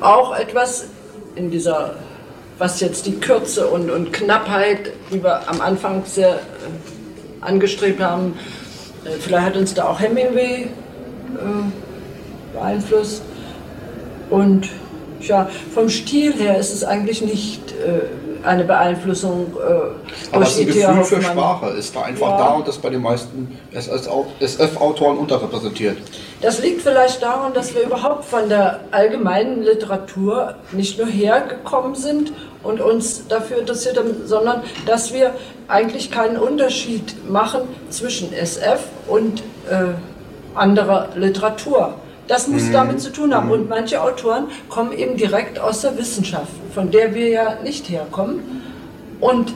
[0.00, 0.88] Auch etwas
[1.34, 1.94] in dieser,
[2.58, 6.38] was jetzt die Kürze und, und Knappheit, die wir am Anfang sehr äh,
[7.40, 8.34] angestrebt haben,
[9.04, 10.68] äh, vielleicht hat uns da auch Hemingway
[11.36, 13.22] äh, beeinflusst.
[14.30, 14.68] Und
[15.20, 20.56] ja, vom Stil her ist es eigentlich nicht äh, eine Beeinflussung äh, Aber das.
[20.58, 21.22] Gefühl für.
[21.22, 22.38] Sprache ist da einfach Ja.
[22.38, 25.98] da und das bei den meisten SF-Autoren unterrepräsentiert.
[26.40, 32.32] Das liegt vielleicht daran, dass wir überhaupt von der allgemeinen Literatur nicht nur hergekommen sind
[32.62, 35.34] und uns dafür interessiert haben, sondern dass wir
[35.66, 39.94] eigentlich keinen Unterschied machen zwischen SF und äh,
[40.54, 41.94] anderer Literatur.
[42.28, 43.50] Das muss damit zu tun haben.
[43.50, 48.40] Und manche Autoren kommen eben direkt aus der Wissenschaft, von der wir ja nicht herkommen.
[49.20, 49.54] Und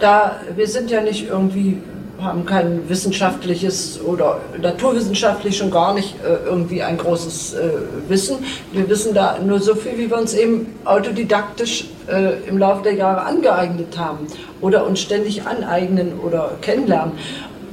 [0.00, 1.78] da wir sind ja nicht irgendwie,
[2.20, 7.70] haben kein wissenschaftliches oder naturwissenschaftlich schon gar nicht äh, irgendwie ein großes äh,
[8.08, 8.38] Wissen.
[8.72, 12.94] Wir wissen da nur so viel, wie wir uns eben autodidaktisch äh, im Laufe der
[12.94, 14.26] Jahre angeeignet haben
[14.60, 17.12] oder uns ständig aneignen oder kennenlernen.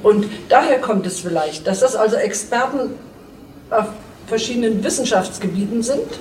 [0.03, 2.91] Und daher kommt es vielleicht, dass das also Experten
[3.69, 3.87] auf
[4.27, 6.19] verschiedenen Wissenschaftsgebieten sind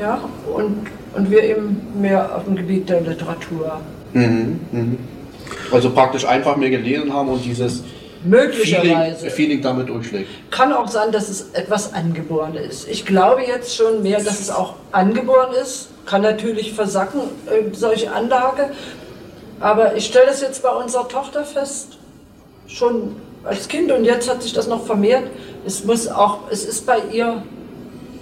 [0.00, 0.18] ja,
[0.54, 3.80] und, und wir eben mehr auf dem Gebiet der Literatur.
[5.72, 7.90] Also praktisch einfach mehr gelesen haben und dieses Feeling,
[8.24, 9.30] Möglicherweise.
[9.30, 10.28] Feeling damit durchschlägt.
[10.50, 12.88] Kann auch sein, dass es etwas angeboren ist.
[12.88, 15.88] Ich glaube jetzt schon mehr, dass es auch angeboren ist.
[16.06, 18.70] Kann natürlich versacken, äh, solche Anlage.
[19.60, 21.98] Aber ich stelle das jetzt bei unserer Tochter fest,
[22.70, 25.24] schon als Kind und jetzt hat sich das noch vermehrt.
[25.66, 27.42] Es muss auch, es ist bei ihr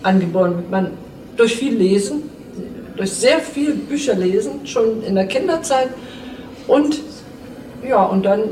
[0.03, 0.65] angeboren.
[0.71, 0.93] Man
[1.37, 2.31] durch viel Lesen,
[2.97, 5.89] durch sehr viel Bücher lesen, schon in der Kinderzeit
[6.67, 7.01] und
[7.89, 8.43] ja, und dann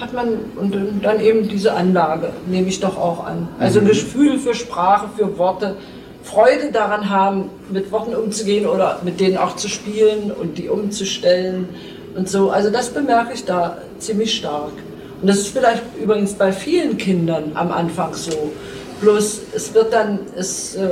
[0.00, 3.48] hat man und dann eben diese Anlage, nehme ich doch auch an.
[3.58, 5.76] Also ein Gefühl für Sprache, für Worte,
[6.22, 11.68] Freude daran haben, mit Worten umzugehen oder mit denen auch zu spielen und die umzustellen
[12.16, 12.50] und so.
[12.50, 14.72] Also das bemerke ich da ziemlich stark.
[15.20, 18.52] Und das ist vielleicht übrigens bei vielen Kindern am Anfang so.
[19.00, 20.88] Bloß es wird dann, es äh,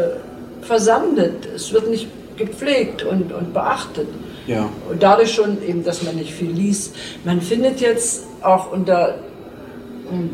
[0.62, 4.08] versandet, es wird nicht gepflegt und, und beachtet.
[4.46, 4.68] Ja.
[4.90, 6.94] Und dadurch schon eben, dass man nicht viel liest.
[7.24, 9.16] Man findet jetzt auch unter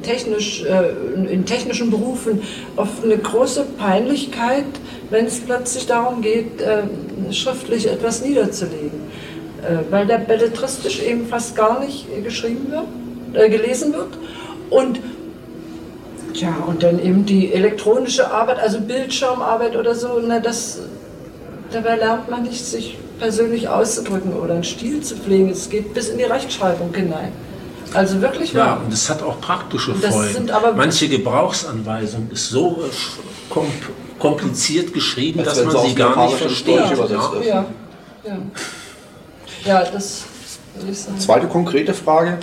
[0.03, 2.43] technisch, äh, in- technischen Berufen
[2.77, 4.65] oft eine große Peinlichkeit,
[5.11, 9.01] wenn es plötzlich darum geht, äh, schriftlich etwas niederzulegen.
[9.63, 12.85] Äh, weil da belletristisch eben fast gar nicht geschrieben wird,
[13.37, 14.19] äh, gelesen wird.
[14.71, 15.01] Und
[16.35, 20.81] Tja, und dann eben die elektronische Arbeit, also Bildschirmarbeit oder so, na, das,
[21.71, 25.51] dabei lernt man nicht, sich persönlich auszudrücken oder einen Stil zu pflegen.
[25.51, 27.31] Es geht bis in die Rechtschreibung hinein.
[27.93, 28.81] Also wirklich Ja, wahr.
[28.85, 30.51] und es hat auch praktische Folgen.
[30.77, 32.91] Manche Gebrauchsanweisung ist so äh,
[33.49, 33.67] kom
[34.19, 36.77] kompliziert geschrieben, Als dass man sie gar nicht versteht.
[36.77, 36.91] Ja.
[36.91, 37.47] ist.
[37.47, 37.65] Ja,
[38.25, 38.39] ja.
[39.65, 40.25] Ja, das
[40.77, 41.19] würde ich sagen.
[41.21, 42.39] Zweite konkrete Frage.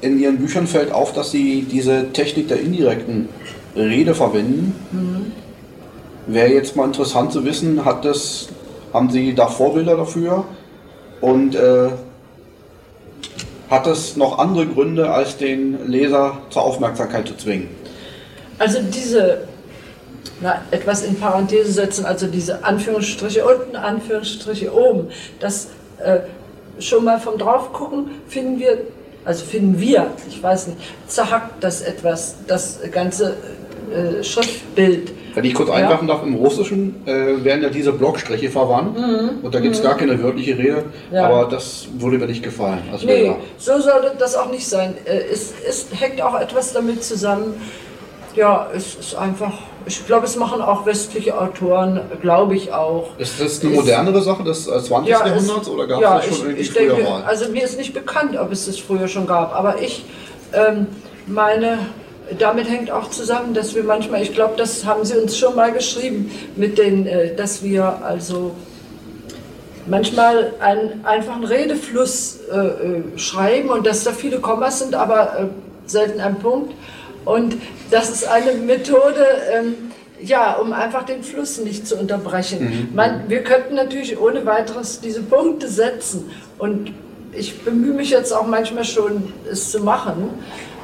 [0.00, 3.28] In Ihren Büchern fällt auf, dass Sie diese Technik der indirekten
[3.74, 5.32] Rede verwenden.
[6.26, 8.48] Wäre jetzt mal interessant zu wissen, hat das,
[8.92, 10.44] haben Sie da Vorbilder dafür?
[11.20, 11.88] Und äh,
[13.70, 17.68] hat es noch andere Gründe, als den Leser zur Aufmerksamkeit zu zwingen?
[18.58, 19.48] Also diese,
[20.40, 25.08] na, etwas in Parenthese setzen, also diese Anführungsstriche unten, Anführungsstriche oben,
[25.40, 25.68] das
[25.98, 26.20] äh,
[26.80, 28.78] schon mal vom Draufgucken finden wir,
[29.28, 33.36] also finden wir, ich weiß nicht, zerhackt das etwas, das ganze
[33.92, 35.12] äh, Schriftbild.
[35.34, 35.74] Wenn ich kurz Ja.
[35.76, 38.96] einwerfen darf, im Russischen äh, werden ja diese Blockstriche verwandt
[39.42, 41.14] und da gibt es gar keine wörtliche Rede, Mhm.
[41.14, 41.26] Ja.
[41.28, 42.80] aber das würde mir nicht gefallen.
[42.90, 44.94] als Nee, so sollte das auch nicht sein.
[45.04, 47.54] Äh, Es, es hängt auch etwas damit zusammen.
[48.34, 49.52] Ja, es ist einfach,
[49.88, 53.18] ich glaube, es machen auch westliche Autoren, glaube ich auch.
[53.18, 55.10] Ist das eine modernere Sache des äh, 20.
[55.10, 57.22] Ja, Jahrhunderts oder gab es ja, das schon ich, irgendwie ich früher denke, mal?
[57.24, 60.04] Also mir ist nicht bekannt, ob es das früher schon gab, aber ich
[60.52, 60.86] ähm,
[61.26, 61.78] meine,
[62.38, 65.72] damit hängt auch zusammen, dass wir manchmal, ich glaube, das haben Sie uns schon mal
[65.72, 68.54] geschrieben, mit den, äh, dass wir also
[69.86, 75.44] manchmal einen einfachen Redefluss äh, äh, schreiben und dass da viele Kommas sind, aber äh,
[75.86, 76.74] selten ein Punkt.
[77.28, 77.56] Und
[77.90, 79.74] das ist eine Methode, ähm,
[80.18, 82.88] ja, um einfach den Fluss nicht zu unterbrechen.
[82.94, 86.94] Man, wir könnten natürlich ohne weiteres diese Punkte setzen und
[87.32, 90.30] ich bemühe mich jetzt auch manchmal schon, es zu machen,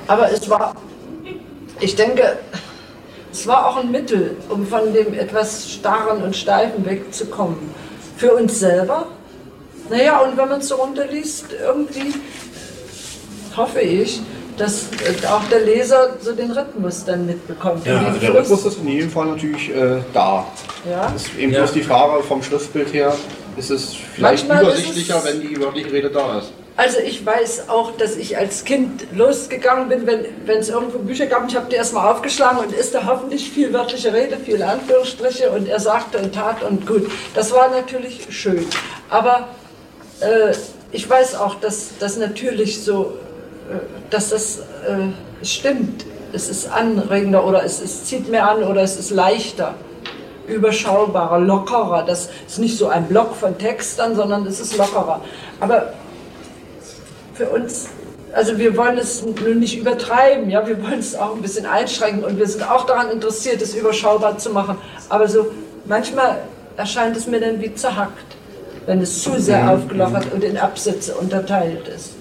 [0.07, 0.75] aber es war,
[1.81, 2.37] ich denke,
[3.33, 7.57] es war auch ein Mittel, um von dem etwas Starren und Steifen wegzukommen.
[8.19, 9.07] Für uns selber.
[9.89, 12.13] Naja, und wenn man es so runterliest, irgendwie
[13.57, 14.21] hoffe ich,
[14.57, 17.87] dass äh, auch der Leser so den Rhythmus dann mitbekommt.
[17.87, 18.35] Ja, Also der.
[18.35, 20.47] Rhythmus ist in jedem Fall natürlich äh, da.
[20.89, 21.13] Ja.
[21.15, 21.61] Es ist eben Ja.
[21.61, 23.15] bloß die Frage vom Schriftbild her,
[23.57, 26.53] ist es vielleicht Manchmal übersichtlicher, es- wenn die wörtliche Rede da ist.
[26.77, 31.27] Also ich weiß auch, dass ich als Kind losgegangen bin, wenn wenn es irgendwo Bücher
[31.27, 35.51] gab, ich habe die erstmal aufgeschlagen und ist da hoffentlich viel wörtliche Rede, viele Anführungsstriche
[35.51, 37.09] und er sagte und tat und gut.
[37.37, 38.67] Das war natürlich schön.
[39.09, 39.47] Aber
[40.21, 40.53] äh,
[40.91, 43.19] ich weiß auch, dass das natürlich so,
[44.11, 46.05] dass das äh, stimmt.
[46.33, 49.75] Es ist anregender oder es, es zieht mehr an oder es ist leichter
[50.49, 52.05] überschaubarer, lockerer.
[52.05, 55.21] Das ist nicht so ein Block von Textern, sondern es ist lockerer.
[55.61, 55.93] Aber
[57.35, 57.87] für uns,
[58.33, 62.25] also wir wollen es nur nicht übertreiben, ja, wir wollen es auch ein bisschen einschränken
[62.25, 64.77] und wir sind auch daran interessiert, es überschaubar zu machen.
[65.09, 65.47] Aber so
[65.85, 66.39] manchmal
[66.77, 68.37] erscheint es mir dann wie zerhackt,
[68.87, 72.14] wenn es zu sehr aufgelockert und in Absätze unterteilt ist.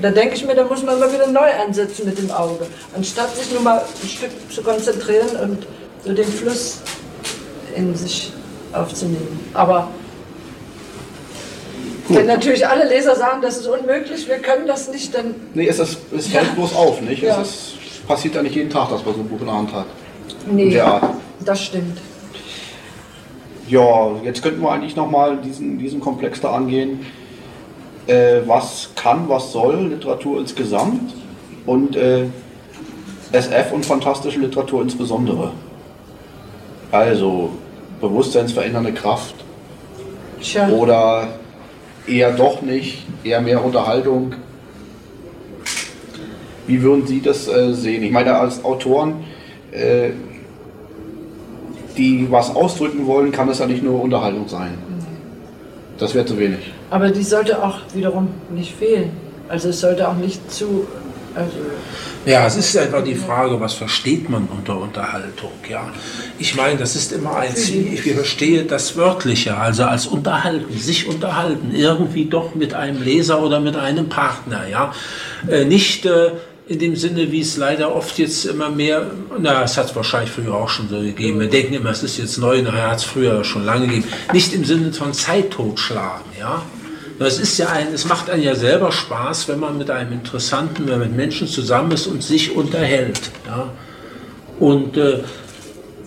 [0.00, 3.34] Da denke ich mir, da muss man mal wieder neu ansetzen mit dem Auge, anstatt
[3.36, 5.66] sich nur mal ein Stück zu konzentrieren und
[6.04, 6.80] so den Fluss
[7.74, 8.32] in sich
[8.72, 9.40] aufzunehmen.
[9.54, 9.88] Aber
[12.08, 15.78] wenn natürlich alle Leser sagen, das ist unmöglich, wir können das nicht, dann Nee, es,
[15.78, 17.22] ist, es fällt bloß auf, nicht?
[17.22, 17.40] Ja.
[17.40, 19.72] Es ist, passiert ja nicht jeden Tag, dass man so ein Buch in der Hand
[19.72, 19.86] hat.
[20.50, 20.80] nee,
[21.44, 21.98] das stimmt.
[23.68, 27.04] Ja, jetzt könnten wir eigentlich nochmal diesen, diesen Komplex da angehen.
[28.08, 31.12] Äh, was kann, was soll Literatur insgesamt
[31.66, 32.24] und äh,
[33.32, 35.52] SF und fantastische Literatur insbesondere?
[36.90, 37.50] Also
[38.00, 39.34] bewusstseinsverändernde Kraft
[40.40, 41.28] Tja, oder
[42.06, 44.34] eher doch nicht, eher mehr Unterhaltung.
[46.66, 48.02] Wie würden Sie das äh, sehen?
[48.02, 49.24] Ich meine, als Autoren,
[49.70, 50.12] äh,
[51.98, 54.78] die was ausdrücken wollen, kann es ja nicht nur Unterhaltung sein.
[55.98, 56.72] Das wäre zu wenig.
[56.90, 59.10] Aber die sollte auch wiederum nicht fehlen.
[59.48, 60.86] Also es sollte auch nicht zu,
[61.34, 61.56] also
[62.26, 65.52] Ja, es ist einfach die Frage, was versteht man unter Unterhaltung?
[65.68, 65.90] Ja,
[66.38, 67.94] ich meine, das ist immer ein Ziel.
[67.94, 73.60] Ich verstehe das Wörtliche, also als unterhalten, sich unterhalten, irgendwie doch mit einem Leser oder
[73.60, 74.68] mit einem Partner.
[74.68, 74.92] Ja,
[75.48, 76.32] äh, nicht äh,
[76.68, 80.30] in dem Sinne, wie es leider oft jetzt immer mehr, na, es hat es wahrscheinlich
[80.30, 81.40] früher auch schon so gegeben.
[81.40, 84.08] Wir denken immer, es ist jetzt neu, nachher hat es früher schon lange gegeben.
[84.34, 86.62] Nicht im Sinne von Zeit totschlagen, ja.
[87.20, 90.86] Es ist ja ein, es macht einen ja selber Spaß, wenn man mit einem Interessanten,
[90.86, 93.20] wenn man mit Menschen zusammen ist und sich unterhält.
[93.46, 93.70] Ja.
[94.60, 95.20] Und äh,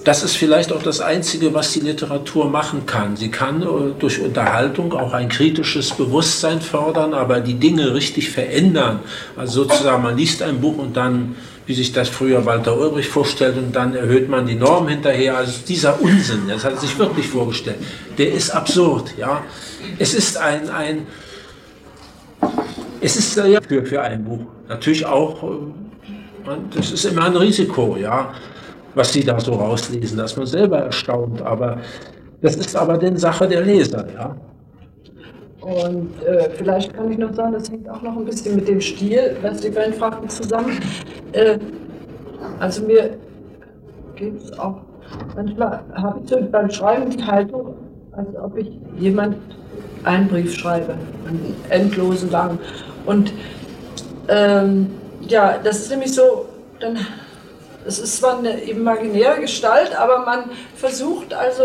[0.03, 3.17] das ist vielleicht auch das Einzige, was die Literatur machen kann.
[3.17, 3.65] Sie kann äh,
[3.99, 8.99] durch Unterhaltung auch ein kritisches Bewusstsein fördern, aber die Dinge richtig verändern.
[9.35, 11.35] Also sozusagen, man liest ein Buch und dann,
[11.65, 15.37] wie wie sich das früher Walter Ulbricht vorstellt und dann erhöht man die Norm hinterher.
[15.37, 17.77] Also dieser Unsinn, das hat er sich wirklich vorgestellt,
[18.17, 19.13] der ist absurd.
[19.17, 19.41] Ja?
[19.99, 21.07] Es ist ein, ein
[23.01, 27.97] es ist ja für, für ein Buch natürlich auch, äh, das ist immer ein Risiko,
[27.97, 28.31] ja,
[28.95, 31.79] was Sie da so rauslesen, dass man selber erstaunt, aber
[32.41, 34.35] das ist aber dann Sache der Leser, ja.
[35.61, 38.81] Und äh, vielleicht kann ich noch sagen, das hängt auch noch ein bisschen mit dem
[38.81, 40.79] Stil, was die beiden fragten, zusammen.
[41.33, 41.59] Äh,
[42.59, 43.17] also mir
[44.15, 44.81] geht es auch,
[45.35, 47.75] manchmal habe ich so beim Schreiben die Haltung,
[48.13, 49.37] als ob ich jemand
[50.03, 50.97] einen Brief schreibe,
[51.27, 52.59] einen endlosen lang.
[53.05, 53.31] Und
[54.27, 54.91] ähm,
[55.27, 56.47] ja, das ist nämlich so,
[56.79, 57.05] dann,
[57.85, 61.63] es ist zwar eine imaginäre Gestalt, aber man versucht also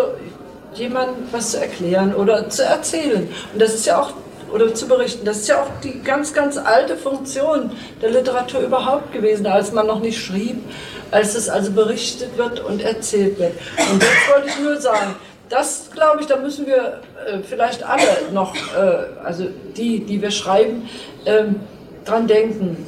[0.75, 3.29] jemandem was zu erklären oder zu erzählen.
[3.53, 4.13] Und das ist ja auch,
[4.53, 7.71] oder zu berichten, das ist ja auch die ganz, ganz alte Funktion
[8.01, 10.63] der Literatur überhaupt gewesen, als man noch nicht schrieb,
[11.11, 13.53] als es also berichtet wird und erzählt wird.
[13.93, 15.17] Und jetzt wollte ich nur sagen,
[15.49, 20.31] das glaube ich, da müssen wir äh, vielleicht alle noch, äh, also die, die wir
[20.31, 20.89] schreiben,
[21.25, 21.57] ähm,
[22.05, 22.87] dran denken.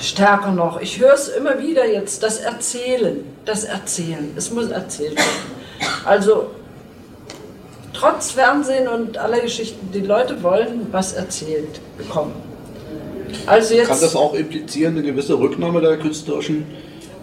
[0.00, 0.80] Stärker noch.
[0.80, 4.32] Ich höre es immer wieder jetzt, das Erzählen, das Erzählen.
[4.36, 5.98] Es muss erzählt werden.
[6.04, 6.50] Also
[7.94, 12.34] trotz Fernsehen und aller Geschichten, die Leute wollen was erzählt bekommen.
[13.46, 16.66] Also jetzt, Kann das auch implizieren, eine gewisse Rücknahme der künstlerischen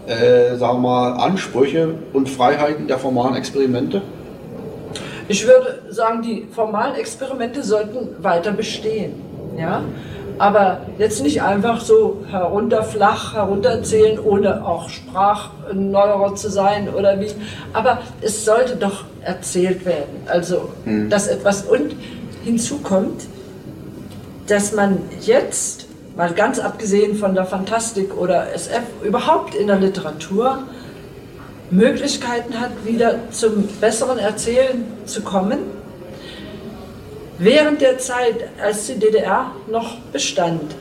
[0.08, 4.02] äh, sagen wir mal, Ansprüche und Freiheiten der formalen Experimente?
[5.28, 9.14] Ich würde sagen, die formalen Experimente sollten weiter bestehen.
[9.58, 9.84] Ja?
[10.38, 17.32] Aber jetzt nicht einfach so herunterflach, herunterzählen, ohne auch Sprachneuerer zu sein oder wie.
[17.74, 20.24] Aber es sollte doch erzählt werden.
[20.28, 21.10] Also, mhm.
[21.10, 21.64] dass etwas.
[21.64, 21.96] Und
[22.44, 23.24] hinzu kommt,
[24.48, 30.60] dass man jetzt, mal ganz abgesehen von der Fantastik oder SF, überhaupt in der Literatur
[31.76, 35.60] Möglichkeiten hat, wieder zum besseren Erzählen zu kommen
[37.38, 40.76] während der Zeit, als die DDR noch bestand,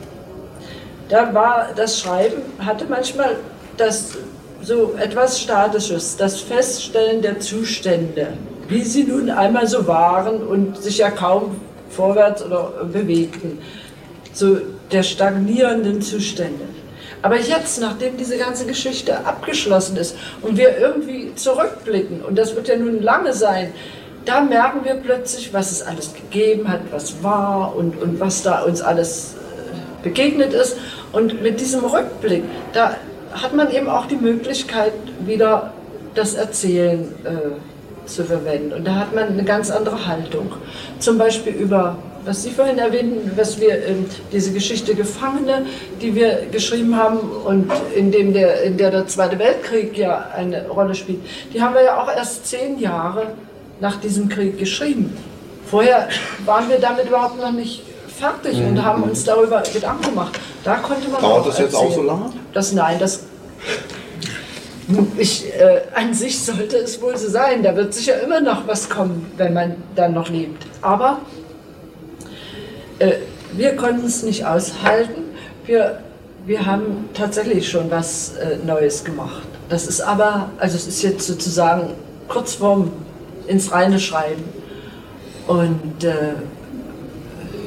[1.09, 3.37] da war das Schreiben, hatte manchmal
[3.77, 4.17] das
[4.63, 8.29] so etwas Statisches, das Feststellen der Zustände,
[8.69, 13.59] wie sie nun einmal so waren und sich ja kaum vorwärts oder bewegten,
[14.33, 14.59] so
[14.91, 16.65] der stagnierenden Zustände.
[17.25, 22.69] Aber jetzt, nachdem diese ganze Geschichte abgeschlossen ist und wir irgendwie zurückblicken, und das wird
[22.69, 23.73] ja nun lange sein,
[24.27, 28.61] da merken wir plötzlich, was es alles gegeben hat, was war und, und was da
[28.61, 30.77] uns alles äh, begegnet ist.
[31.13, 32.45] Und mit diesem Rückblick,
[32.75, 32.99] da
[33.33, 35.73] hat man eben auch die Möglichkeit, wieder
[36.15, 38.75] das Erzählen äh, zu verwenden.
[38.75, 40.53] Und da hat man eine ganz andere Haltung.
[40.99, 43.95] Zum Beispiel über, was Sie vorhin erwähnten, was wir, äh,
[44.33, 45.67] diese Geschichte Gefangene,
[46.01, 50.67] die wir geschrieben haben und in, dem der, in der der Zweite Weltkrieg ja eine
[50.69, 51.21] Rolle spielt,
[51.53, 53.35] die haben wir ja auch erst zehn Jahre
[53.81, 55.17] nach diesem Krieg geschrieben.
[55.67, 56.09] Vorher
[56.45, 57.83] waren wir damit überhaupt noch nicht
[58.19, 58.69] fertig mhm.
[58.69, 60.39] und haben uns darüber Gedanken gemacht.
[60.63, 61.91] Da konnte man Dauert das jetzt erzählen.
[61.91, 62.33] auch so lange?
[62.53, 63.25] Das, nein, das
[65.17, 67.63] ich, äh, an sich sollte es wohl so sein.
[67.63, 70.67] Da wird sicher immer noch was kommen, wenn man dann noch lebt.
[70.83, 71.21] Aber
[72.99, 73.13] äh,
[73.53, 75.23] wir konnten es nicht aushalten.
[75.67, 76.01] Wir,
[76.47, 79.47] wir haben tatsächlich schon was äh, Neues gemacht.
[79.69, 81.91] Das ist aber, also es ist jetzt sozusagen
[82.29, 82.93] kurz vorm
[83.47, 84.45] ins Reine schreiben.
[85.47, 86.35] Und äh,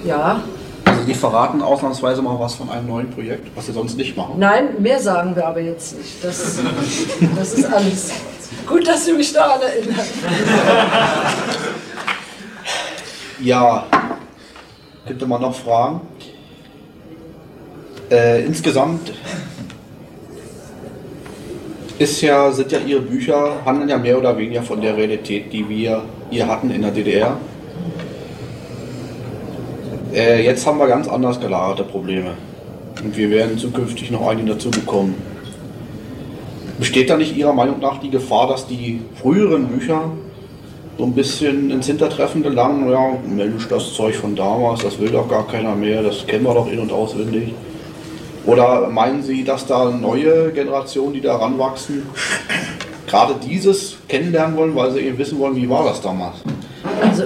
[0.05, 0.41] ja.
[0.85, 4.35] Also die verraten ausnahmsweise mal was von einem neuen Projekt, was sie sonst nicht machen.
[4.37, 6.23] Nein, mehr sagen wir aber jetzt nicht.
[6.23, 6.59] Das,
[7.35, 8.11] das ist alles.
[8.67, 10.05] Gut, dass Sie mich daran erinnern.
[13.39, 13.85] Ja,
[15.07, 16.01] gibt mal noch Fragen?
[18.11, 19.13] Äh, insgesamt
[21.97, 25.67] ist ja, sind ja ihre Bücher, handeln ja mehr oder weniger von der Realität, die
[25.67, 27.37] wir hier hatten in der DDR.
[30.13, 32.31] Äh, jetzt haben wir ganz anders gelagerte Probleme.
[33.03, 35.15] Und wir werden zukünftig noch einige dazu bekommen.
[36.79, 40.11] Besteht da nicht Ihrer Meinung nach die Gefahr, dass die früheren Bücher
[40.97, 42.89] so ein bisschen ins Hintertreffen gelangen?
[42.89, 46.53] Ja, Mensch, das Zeug von damals, das will doch gar keiner mehr, das kennen wir
[46.53, 47.53] doch in- und auswendig.
[48.45, 52.03] Oder meinen Sie, dass da neue Generationen, die da ranwachsen,
[53.05, 56.37] gerade dieses kennenlernen wollen, weil sie eben wissen wollen, wie war das damals?
[57.01, 57.23] Also,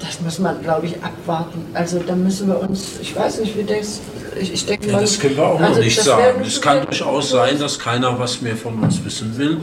[0.00, 1.64] das muss man, glaube ich, abwarten.
[1.74, 4.00] Also, da müssen wir uns, ich weiß nicht, wie das.
[4.40, 6.40] Ich, ich denke ja, das können wir auch also, noch nicht sagen.
[6.46, 9.58] Es kann durchaus sein, dass keiner was mehr von uns wissen will.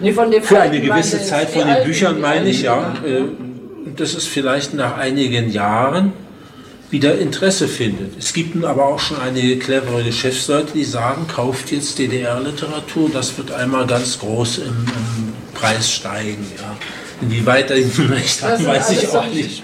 [0.00, 2.94] Nee, Für eine gewisse Zeit von den Büchern meine ich, ja.
[3.04, 3.22] Äh,
[3.96, 6.12] das ist vielleicht nach einigen Jahren
[6.90, 8.18] wieder Interesse findet.
[8.18, 13.36] Es gibt nun aber auch schon einige clevere Geschäftsleute, die sagen, kauft jetzt DDR-Literatur, das
[13.36, 16.46] wird einmal ganz groß im, im Preis steigen.
[16.56, 16.76] Ja.
[17.20, 19.62] Inwieweit er ihnen recht hat, weiß ich auch nicht.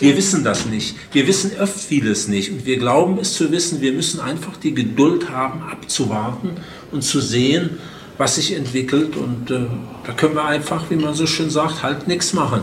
[0.00, 0.96] Wir wissen das nicht.
[1.12, 2.50] Wir wissen oft vieles nicht.
[2.50, 3.80] Und wir glauben es zu wissen.
[3.80, 6.50] Wir müssen einfach die Geduld haben, abzuwarten
[6.90, 7.78] und zu sehen,
[8.18, 9.16] was sich entwickelt.
[9.16, 9.66] Und äh,
[10.06, 12.62] da können wir einfach, wie man so schön sagt, halt nichts machen.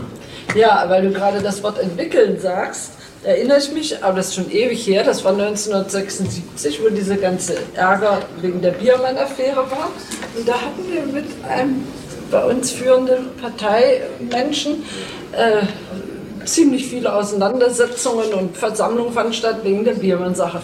[0.54, 2.92] Ja, weil du gerade das Wort entwickeln sagst,
[3.22, 7.56] erinnere ich mich, aber das ist schon ewig her, das war 1976, wo diese ganze
[7.74, 9.90] Ärger wegen der Biermann-Affäre war.
[10.36, 11.84] Und da hatten wir mit einem
[12.30, 14.82] bei uns führenden Parteimenschen
[15.32, 15.62] äh,
[16.44, 20.60] ziemlich viele Auseinandersetzungen und Versammlungen fanden statt wegen der Biermann-Sache.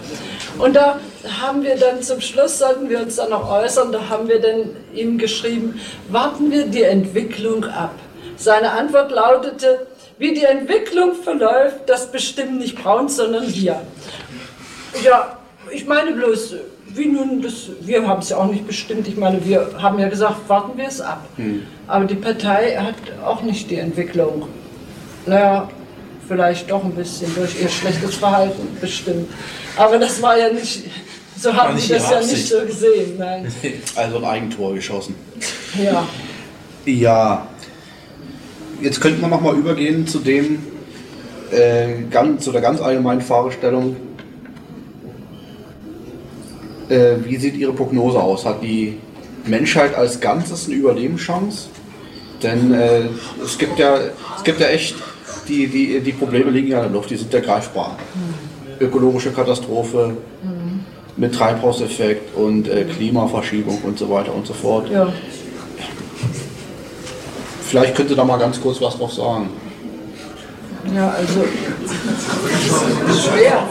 [0.58, 0.98] Und da
[1.40, 4.70] haben wir dann zum Schluss, sollten wir uns dann noch äußern, da haben wir dann
[4.94, 7.94] ihm geschrieben, warten wir die Entwicklung ab.
[8.36, 9.86] Seine Antwort lautete,
[10.18, 13.80] wie die Entwicklung verläuft, das bestimmen nicht Brauns, sondern wir.
[15.04, 15.38] Ja,
[15.70, 16.54] ich meine bloß,
[16.94, 19.06] wie nun, das, wir haben es ja auch nicht bestimmt.
[19.06, 21.24] Ich meine, wir haben ja gesagt, warten wir es ab.
[21.86, 24.48] Aber die Partei hat auch nicht die Entwicklung.
[25.28, 25.68] Naja,
[26.26, 29.28] vielleicht doch ein bisschen durch ihr schlechtes Verhalten bestimmt.
[29.76, 30.84] Aber das war ja nicht,
[31.36, 33.18] so haben sie das ja nicht so gesehen.
[33.18, 33.52] Nein.
[33.94, 35.14] Also ein Eigentor geschossen.
[35.82, 36.06] Ja.
[36.84, 37.46] Ja.
[38.80, 40.66] Jetzt könnten wir nochmal übergehen zu dem,
[41.50, 43.96] äh, ganz, zu der ganz allgemeinen Fragestellung.
[46.88, 48.46] Äh, wie sieht Ihre Prognose aus?
[48.46, 48.98] Hat die
[49.46, 51.68] Menschheit als Ganzes eine Überlebenschance?
[52.42, 53.02] Denn äh,
[53.44, 53.98] es gibt ja,
[54.36, 54.94] es gibt ja echt,
[55.48, 57.96] die, die, die Probleme liegen ja in der Luft, die sind ja greifbar.
[58.80, 60.16] Ökologische Katastrophe
[61.16, 64.88] mit Treibhauseffekt und äh, Klimaverschiebung und so weiter und so fort.
[64.90, 65.12] ja.
[67.68, 69.50] Vielleicht könnt ihr da mal ganz kurz was drauf sagen.
[70.94, 71.44] Ja, also,
[71.84, 73.68] es ist schwer.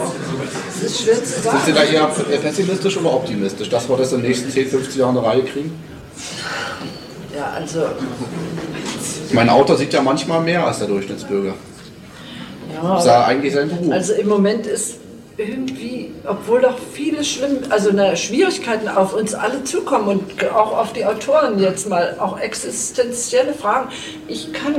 [0.70, 1.58] Es ist schwer zu sagen.
[1.64, 5.00] Sind Sie da eher pessimistisch oder optimistisch, dass wir das in den nächsten 10, 15
[5.00, 5.72] Jahren eine Reihe kriegen?
[7.36, 7.86] Ja, also,
[9.32, 11.54] Mein Auto sieht ja manchmal mehr als der Durchschnittsbürger.
[12.82, 13.04] Ja.
[13.04, 13.92] Ja eigentlich sein Beruf.
[13.92, 14.96] Also im Moment ist
[15.38, 20.92] irgendwie, obwohl doch viele schlimm, also eine Schwierigkeiten auf uns alle zukommen und auch auf
[20.92, 23.88] die Autoren jetzt mal, auch existenzielle Fragen.
[24.26, 24.74] Ich kann,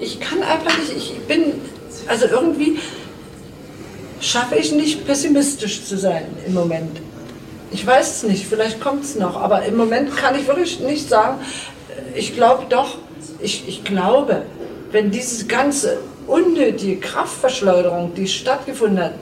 [0.00, 1.54] ich kann einfach nicht, ich bin,
[2.08, 2.80] also irgendwie
[4.20, 7.00] schaffe ich nicht pessimistisch zu sein im Moment.
[7.70, 11.08] Ich weiß es nicht, vielleicht kommt es noch, aber im Moment kann ich wirklich nicht
[11.08, 11.38] sagen,
[12.16, 12.98] ich glaube doch,
[13.38, 14.42] ich, ich glaube,
[14.90, 15.98] wenn diese ganze
[16.30, 19.14] unnötige Kraftverschleuderung, die stattgefunden hat,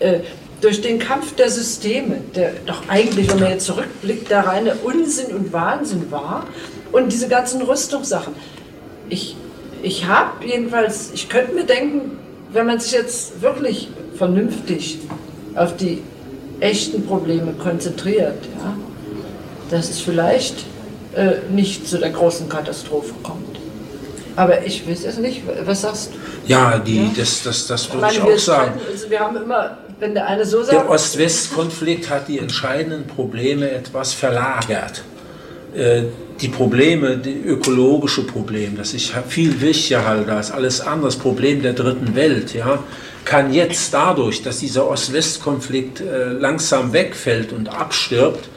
[0.00, 0.20] äh,
[0.60, 5.34] durch den Kampf der Systeme, der doch eigentlich, wenn man jetzt zurückblickt, der reine Unsinn
[5.34, 6.46] und Wahnsinn war,
[6.90, 8.34] und diese ganzen Rüstungssachen.
[9.08, 9.36] Ich,
[9.82, 12.18] ich habe jedenfalls, ich könnte mir denken,
[12.52, 14.98] wenn man sich jetzt wirklich vernünftig
[15.54, 16.02] auf die
[16.60, 18.76] echten Probleme konzentriert, ja,
[19.70, 20.64] dass es vielleicht
[21.14, 23.47] äh, nicht zu der großen Katastrophe kommt.
[24.38, 25.42] Aber ich weiß es nicht.
[25.66, 26.18] Was sagst du?
[26.52, 27.10] Ja, die, Ja.
[27.16, 28.80] Das, das, das Ich würde meine, ich wir, auch sagen.
[28.90, 33.68] also wir haben immer, wenn der eine so Der sagt, Ost-West-Konflikt hat die entscheidenden Probleme
[33.70, 35.02] etwas verlagert.
[35.74, 36.02] Äh,
[36.40, 41.62] Die Probleme, die ökologische Probleme, das ich viel wichtiger halte als alles andere, das Problem
[41.62, 42.78] der dritten Welt, ja,
[43.24, 48.48] kann jetzt dadurch, dass dieser Ost-West-Konflikt äh, langsam wegfällt und abstirbt,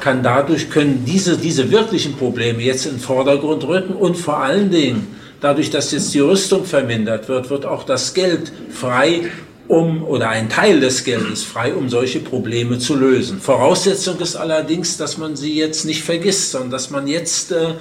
[0.00, 4.70] kann dadurch können diese, diese wirklichen Probleme jetzt in den Vordergrund rücken und vor allen
[4.70, 5.08] Dingen,
[5.40, 9.30] dadurch, dass jetzt die Rüstung vermindert wird, wird auch das Geld frei,
[9.68, 13.40] um, oder ein Teil des Geldes frei, um solche Probleme zu lösen.
[13.40, 17.74] Voraussetzung ist allerdings, dass man sie jetzt nicht vergisst, sondern dass man jetzt, äh,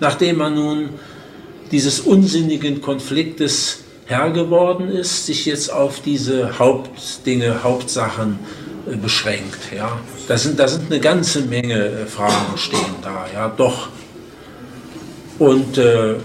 [0.00, 0.88] nachdem man nun
[1.70, 8.38] dieses unsinnigen Konfliktes Herr geworden ist, sich jetzt auf diese Hauptdinge, Hauptsachen
[8.96, 9.58] beschränkt.
[9.76, 9.98] Ja.
[10.26, 13.88] Da, sind, da sind eine ganze Menge äh, Fragen stehen da, ja, doch.
[15.38, 16.16] Und äh,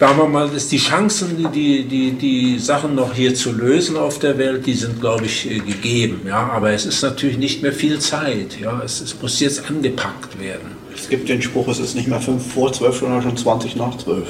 [0.00, 3.96] sagen wir mal, dass die Chancen, die, die, die, die Sachen noch hier zu lösen
[3.96, 6.22] auf der Welt, die sind, glaube ich, äh, gegeben.
[6.26, 6.50] Ja.
[6.50, 8.58] Aber es ist natürlich nicht mehr viel Zeit.
[8.60, 8.82] Ja.
[8.84, 10.84] Es, es muss jetzt angepackt werden.
[10.94, 13.96] Es gibt den Spruch, es ist nicht mehr 5 vor 12, sondern schon 20 nach
[13.98, 14.28] 12.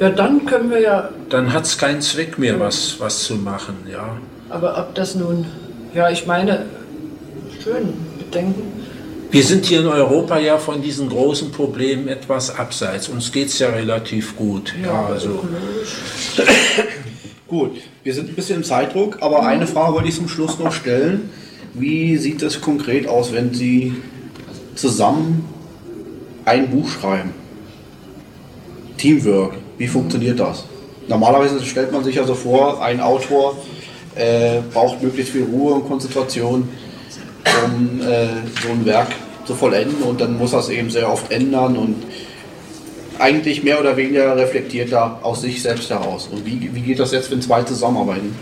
[0.00, 3.76] ja, dann können wir ja, Dann hat es keinen Zweck mehr, was, was zu machen.
[3.90, 4.18] Ja.
[4.50, 5.46] aber ob das nun,
[5.94, 6.66] ja, ich meine,
[7.62, 8.62] schön, bedenken.
[9.30, 13.08] Wir sind hier in Europa ja von diesen großen Problemen etwas abseits.
[13.08, 14.74] Uns geht es ja relativ gut.
[14.82, 15.44] Ja, also,
[17.46, 20.72] Gut, wir sind ein bisschen im Zeitdruck, aber eine Frage wollte ich zum Schluss noch
[20.72, 21.30] stellen.
[21.74, 23.94] Wie sieht es konkret aus, wenn Sie
[24.76, 25.44] zusammen
[26.44, 27.32] ein Buch schreiben?
[28.96, 30.64] Teamwork, wie funktioniert das?
[31.10, 33.56] normalerweise stellt man sich ja so vor, ein Autor
[34.20, 36.68] äh, braucht möglichst viel Ruhe und Konzentration,
[37.64, 38.26] um äh,
[38.62, 39.08] so ein Werk
[39.46, 41.96] zu vollenden und dann muss es eben sehr oft ändern und
[43.18, 46.28] eigentlich mehr oder weniger reflektiert er aus sich selbst heraus.
[46.32, 48.34] Und wie, wie geht das jetzt, wenn zwei zusammenarbeiten?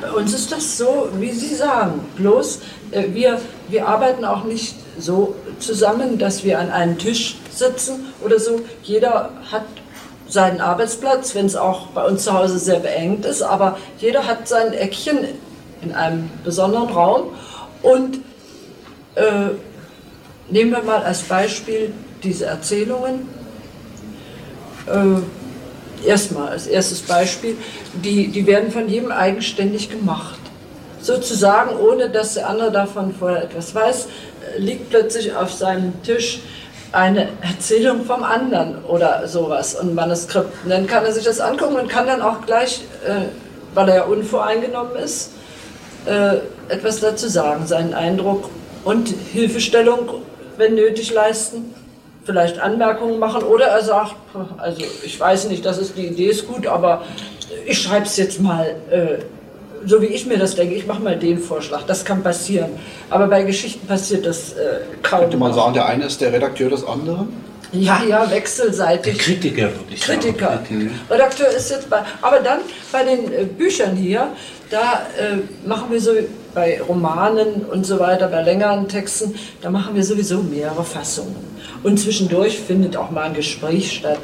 [0.00, 2.00] Bei uns ist das so, wie Sie sagen.
[2.16, 2.60] Bloß
[2.90, 8.38] äh, wir, wir arbeiten auch nicht so zusammen, dass wir an einem Tisch sitzen oder
[8.38, 8.60] so.
[8.82, 9.64] Jeder hat
[10.28, 14.48] seinen Arbeitsplatz, wenn es auch bei uns zu Hause sehr beengt ist, aber jeder hat
[14.48, 15.18] sein Eckchen
[15.82, 17.28] in einem besonderen Raum.
[17.82, 18.18] Und
[19.14, 19.50] äh,
[20.50, 23.28] nehmen wir mal als Beispiel diese Erzählungen
[24.86, 27.56] äh, erstmal als erstes Beispiel,
[27.94, 30.38] die, die werden von jedem eigenständig gemacht.
[31.00, 36.40] Sozusagen, ohne dass der andere davon vorher etwas weiß, äh, liegt plötzlich auf seinem Tisch
[36.92, 40.48] eine Erzählung vom anderen oder sowas, ein Manuskript.
[40.64, 43.26] Und dann kann er sich das angucken und kann dann auch gleich, äh,
[43.74, 45.32] weil er ja unvoreingenommen ist,
[46.06, 46.36] äh,
[46.68, 48.48] etwas dazu sagen, seinen Eindruck
[48.84, 50.22] und Hilfestellung,
[50.56, 51.74] wenn nötig, leisten
[52.26, 54.16] vielleicht Anmerkungen machen oder er sagt,
[54.58, 57.04] also ich weiß nicht, das ist die Idee ist gut, aber
[57.64, 59.18] ich schreibe es jetzt mal äh,
[59.86, 62.70] so wie ich mir das denke, ich mache mal den Vorschlag, das kann passieren.
[63.08, 65.20] Aber bei Geschichten passiert das äh, kaum.
[65.20, 67.28] Könnte man sagen, der eine ist der Redakteur des anderen?
[67.72, 69.16] Ja, ja, wechselseitig.
[69.16, 70.46] Der Kritiker, würde ich Kritiker.
[70.46, 70.90] sagen.
[71.10, 72.02] Redakteur ist jetzt bei.
[72.22, 72.60] Aber dann
[72.92, 74.28] bei den äh, Büchern hier,
[74.70, 76.12] da äh, machen wir so
[76.56, 81.36] bei Romanen und so weiter, bei längeren Texten, da machen wir sowieso mehrere Fassungen.
[81.82, 84.18] Und zwischendurch findet auch mal ein Gespräch statt.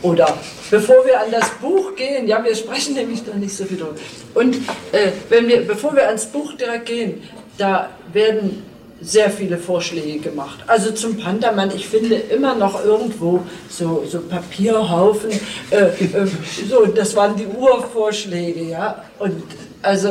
[0.00, 0.32] Oder
[0.70, 3.96] bevor wir an das Buch gehen, ja, wir sprechen nämlich da nicht so viel drüber.
[4.34, 4.58] Und
[4.92, 7.20] äh, wenn wir, bevor wir ans Buch direkt gehen,
[7.58, 8.62] da werden
[9.00, 10.60] sehr viele Vorschläge gemacht.
[10.68, 15.32] Also zum Pantermann, ich finde immer noch irgendwo so, so Papierhaufen,
[15.70, 16.26] äh, äh,
[16.70, 19.02] so, das waren die Urvorschläge, ja.
[19.18, 19.42] Und
[19.82, 20.10] also,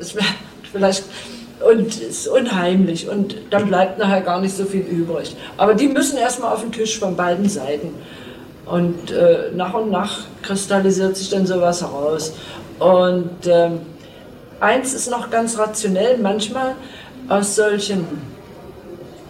[0.00, 0.24] es wäre
[0.72, 1.04] vielleicht
[1.60, 5.36] und ist unheimlich und dann bleibt nachher gar nicht so viel übrig.
[5.56, 7.94] Aber die müssen erstmal auf den Tisch von beiden Seiten.
[8.64, 12.32] Und äh, nach und nach kristallisiert sich dann sowas heraus.
[12.78, 13.80] Und ähm,
[14.60, 16.76] eins ist noch ganz rationell, manchmal
[17.28, 18.06] aus solchen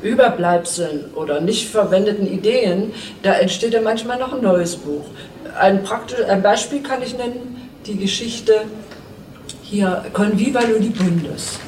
[0.02, 5.04] Überbleibseln oder nicht verwendeten Ideen, da entsteht ja manchmal noch ein neues Buch.
[5.58, 8.62] Ein, praktisch, ein Beispiel kann ich nennen, die Geschichte
[9.70, 11.60] hier Conviva Ludibundes.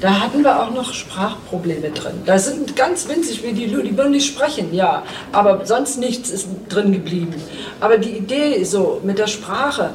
[0.00, 2.22] Da hatten wir auch noch Sprachprobleme drin.
[2.24, 7.34] Da sind ganz winzig, wie die Ludibun sprechen, ja, aber sonst nichts ist drin geblieben.
[7.78, 9.90] Aber die Idee so mit der Sprache,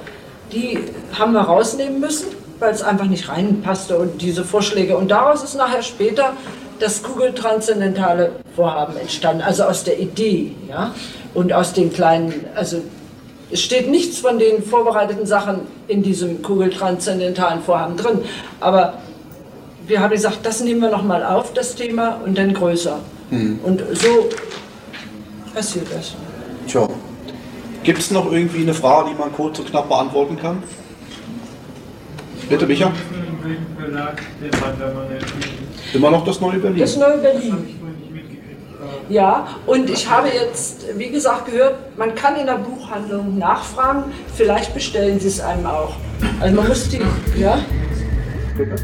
[0.53, 0.79] die
[1.17, 2.27] haben wir rausnehmen müssen,
[2.59, 4.95] weil es einfach nicht reinpasste und diese Vorschläge.
[4.95, 6.33] Und daraus ist nachher später
[6.79, 10.93] das Kugeltranszendentale Vorhaben entstanden, also aus der Idee, ja,
[11.33, 12.81] und aus den kleinen, also
[13.51, 18.19] es steht nichts von den vorbereiteten Sachen in diesem kugeltranszendentalen Vorhaben drin,
[18.59, 18.95] aber
[19.87, 22.99] wir haben gesagt, das nehmen wir nochmal auf, das Thema, und dann größer.
[23.29, 23.59] Hm.
[23.63, 24.29] Und so
[25.53, 26.13] passiert das.
[26.67, 26.87] Tja.
[27.83, 30.61] Gibt es noch irgendwie eine Frage, die man kurz und knapp beantworten kann?
[32.49, 32.91] Bitte, Micha.
[35.93, 36.79] Immer noch das neue Berlin.
[36.79, 37.79] Das neue Berlin.
[39.09, 44.73] Ja, und ich habe jetzt, wie gesagt, gehört, man kann in der Buchhandlung nachfragen, vielleicht
[44.73, 45.95] bestellen sie es einem auch.
[46.41, 47.01] Also man muss die,
[47.39, 47.57] ja?
[48.57, 48.75] Bitte.